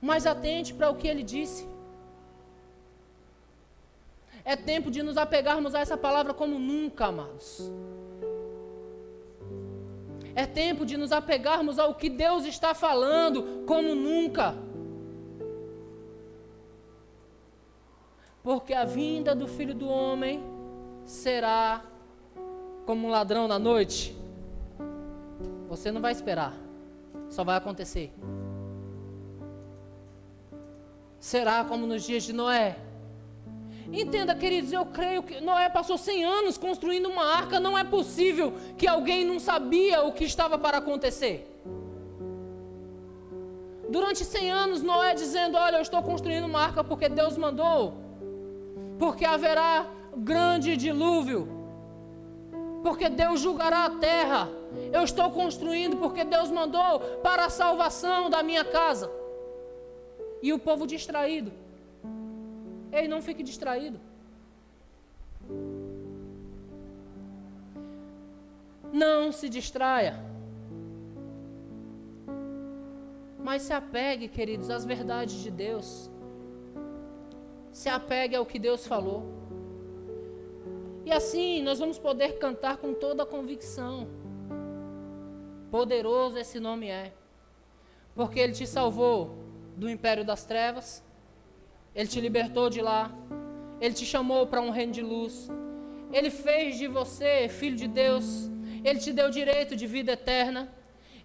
[0.09, 1.65] Mas atente para o que ele disse.
[4.45, 7.71] É tempo de nos apegarmos a essa palavra como nunca, amados.
[10.35, 14.57] É tempo de nos apegarmos ao que Deus está falando como nunca.
[18.43, 20.43] Porque a vinda do Filho do Homem
[21.05, 21.85] será
[22.85, 24.17] como um ladrão na noite.
[25.69, 26.55] Você não vai esperar,
[27.31, 28.13] só vai acontecer.
[31.23, 32.77] Será como nos dias de Noé.
[33.93, 37.61] Entenda, queridos, eu creio que Noé passou 100 anos construindo uma arca.
[37.61, 41.49] Não é possível que alguém não sabia o que estava para acontecer.
[43.89, 47.95] Durante 100 anos, Noé dizendo: Olha, eu estou construindo uma arca porque Deus mandou,
[48.99, 51.49] porque haverá grande dilúvio,
[52.83, 54.49] porque Deus julgará a terra.
[54.93, 59.22] Eu estou construindo porque Deus mandou para a salvação da minha casa.
[60.43, 61.53] E o povo distraído.
[62.91, 64.01] Ei, não fique distraído.
[68.93, 70.15] Não se distraia.
[73.39, 76.11] Mas se apegue, queridos, às verdades de Deus.
[77.73, 79.23] Se apegue ao que Deus falou.
[81.05, 84.07] E assim nós vamos poder cantar com toda a convicção.
[85.71, 87.13] Poderoso esse nome é,
[88.15, 89.42] porque Ele te salvou
[89.77, 91.03] do império das trevas,
[91.95, 93.11] Ele te libertou de lá,
[93.81, 95.49] Ele te chamou para um reino de luz,
[96.13, 98.51] Ele fez de você filho de Deus,
[98.85, 100.69] Ele te deu direito de vida eterna,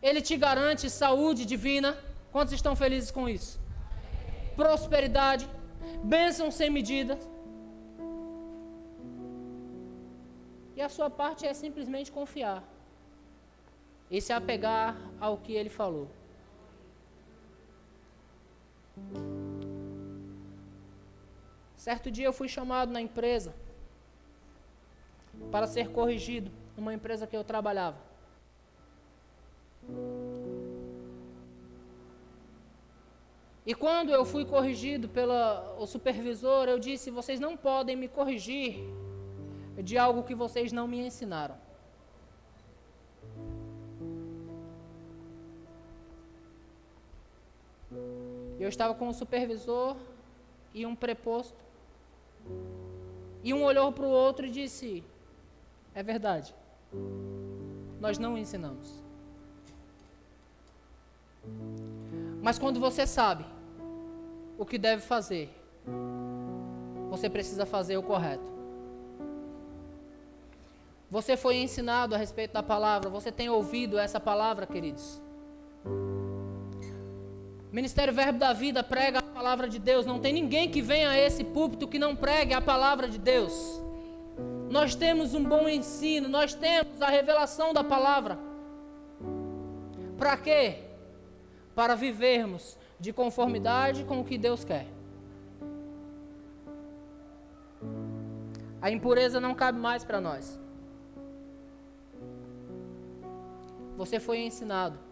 [0.01, 1.97] Ele te garante saúde divina.
[2.31, 3.59] Quantos estão felizes com isso?
[4.55, 5.47] Prosperidade,
[6.03, 7.17] bênção sem medida.
[10.75, 12.63] E a sua parte é simplesmente confiar
[14.11, 16.07] e se apegar ao que ele falou.
[21.75, 23.53] Certo dia eu fui chamado na empresa
[25.51, 27.97] para ser corrigido numa empresa que eu trabalhava.
[33.65, 38.79] E quando eu fui corrigido pelo supervisor, eu disse: vocês não podem me corrigir
[39.83, 41.57] de algo que vocês não me ensinaram.
[48.59, 49.95] Eu estava com um supervisor
[50.73, 51.55] e um preposto
[53.43, 55.03] E um olhou para o outro e disse:
[55.93, 56.53] É verdade,
[57.99, 59.03] nós não ensinamos.
[62.41, 63.45] Mas quando você sabe
[64.57, 65.49] o que deve fazer,
[67.09, 68.57] você precisa fazer o correto.
[71.09, 75.21] Você foi ensinado a respeito da palavra, você tem ouvido essa palavra, queridos.
[77.77, 80.03] Ministério Verbo da Vida prega a palavra de Deus.
[80.03, 83.53] Não tem ninguém que venha a esse púlpito que não pregue a palavra de Deus.
[84.67, 88.39] Nós temos um bom ensino, nós temos a revelação da palavra.
[90.17, 90.85] Para quê?
[91.75, 94.87] Para vivermos de conformidade com o que Deus quer.
[98.81, 100.59] A impureza não cabe mais para nós.
[103.95, 105.06] Você foi ensinado.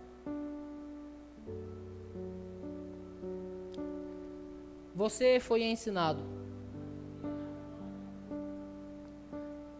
[4.95, 6.23] Você foi ensinado.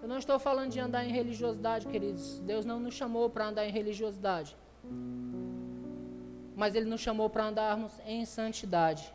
[0.01, 2.39] Eu não estou falando de andar em religiosidade, queridos.
[2.39, 4.55] Deus não nos chamou para andar em religiosidade.
[6.55, 9.11] Mas Ele nos chamou para andarmos em santidade.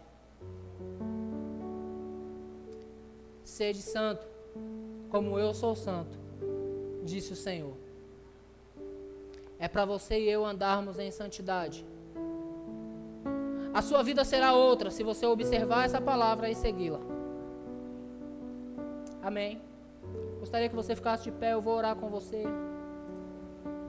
[3.45, 4.27] Sede santo,
[5.11, 6.19] como eu sou santo,
[7.05, 7.77] disse o Senhor
[9.61, 11.87] é para você e eu andarmos em santidade.
[13.73, 17.01] A sua vida será outra se você observar essa palavra e segui-la.
[19.23, 19.61] Amém.
[20.41, 22.43] Gostaria que você ficasse de pé, eu vou orar com você.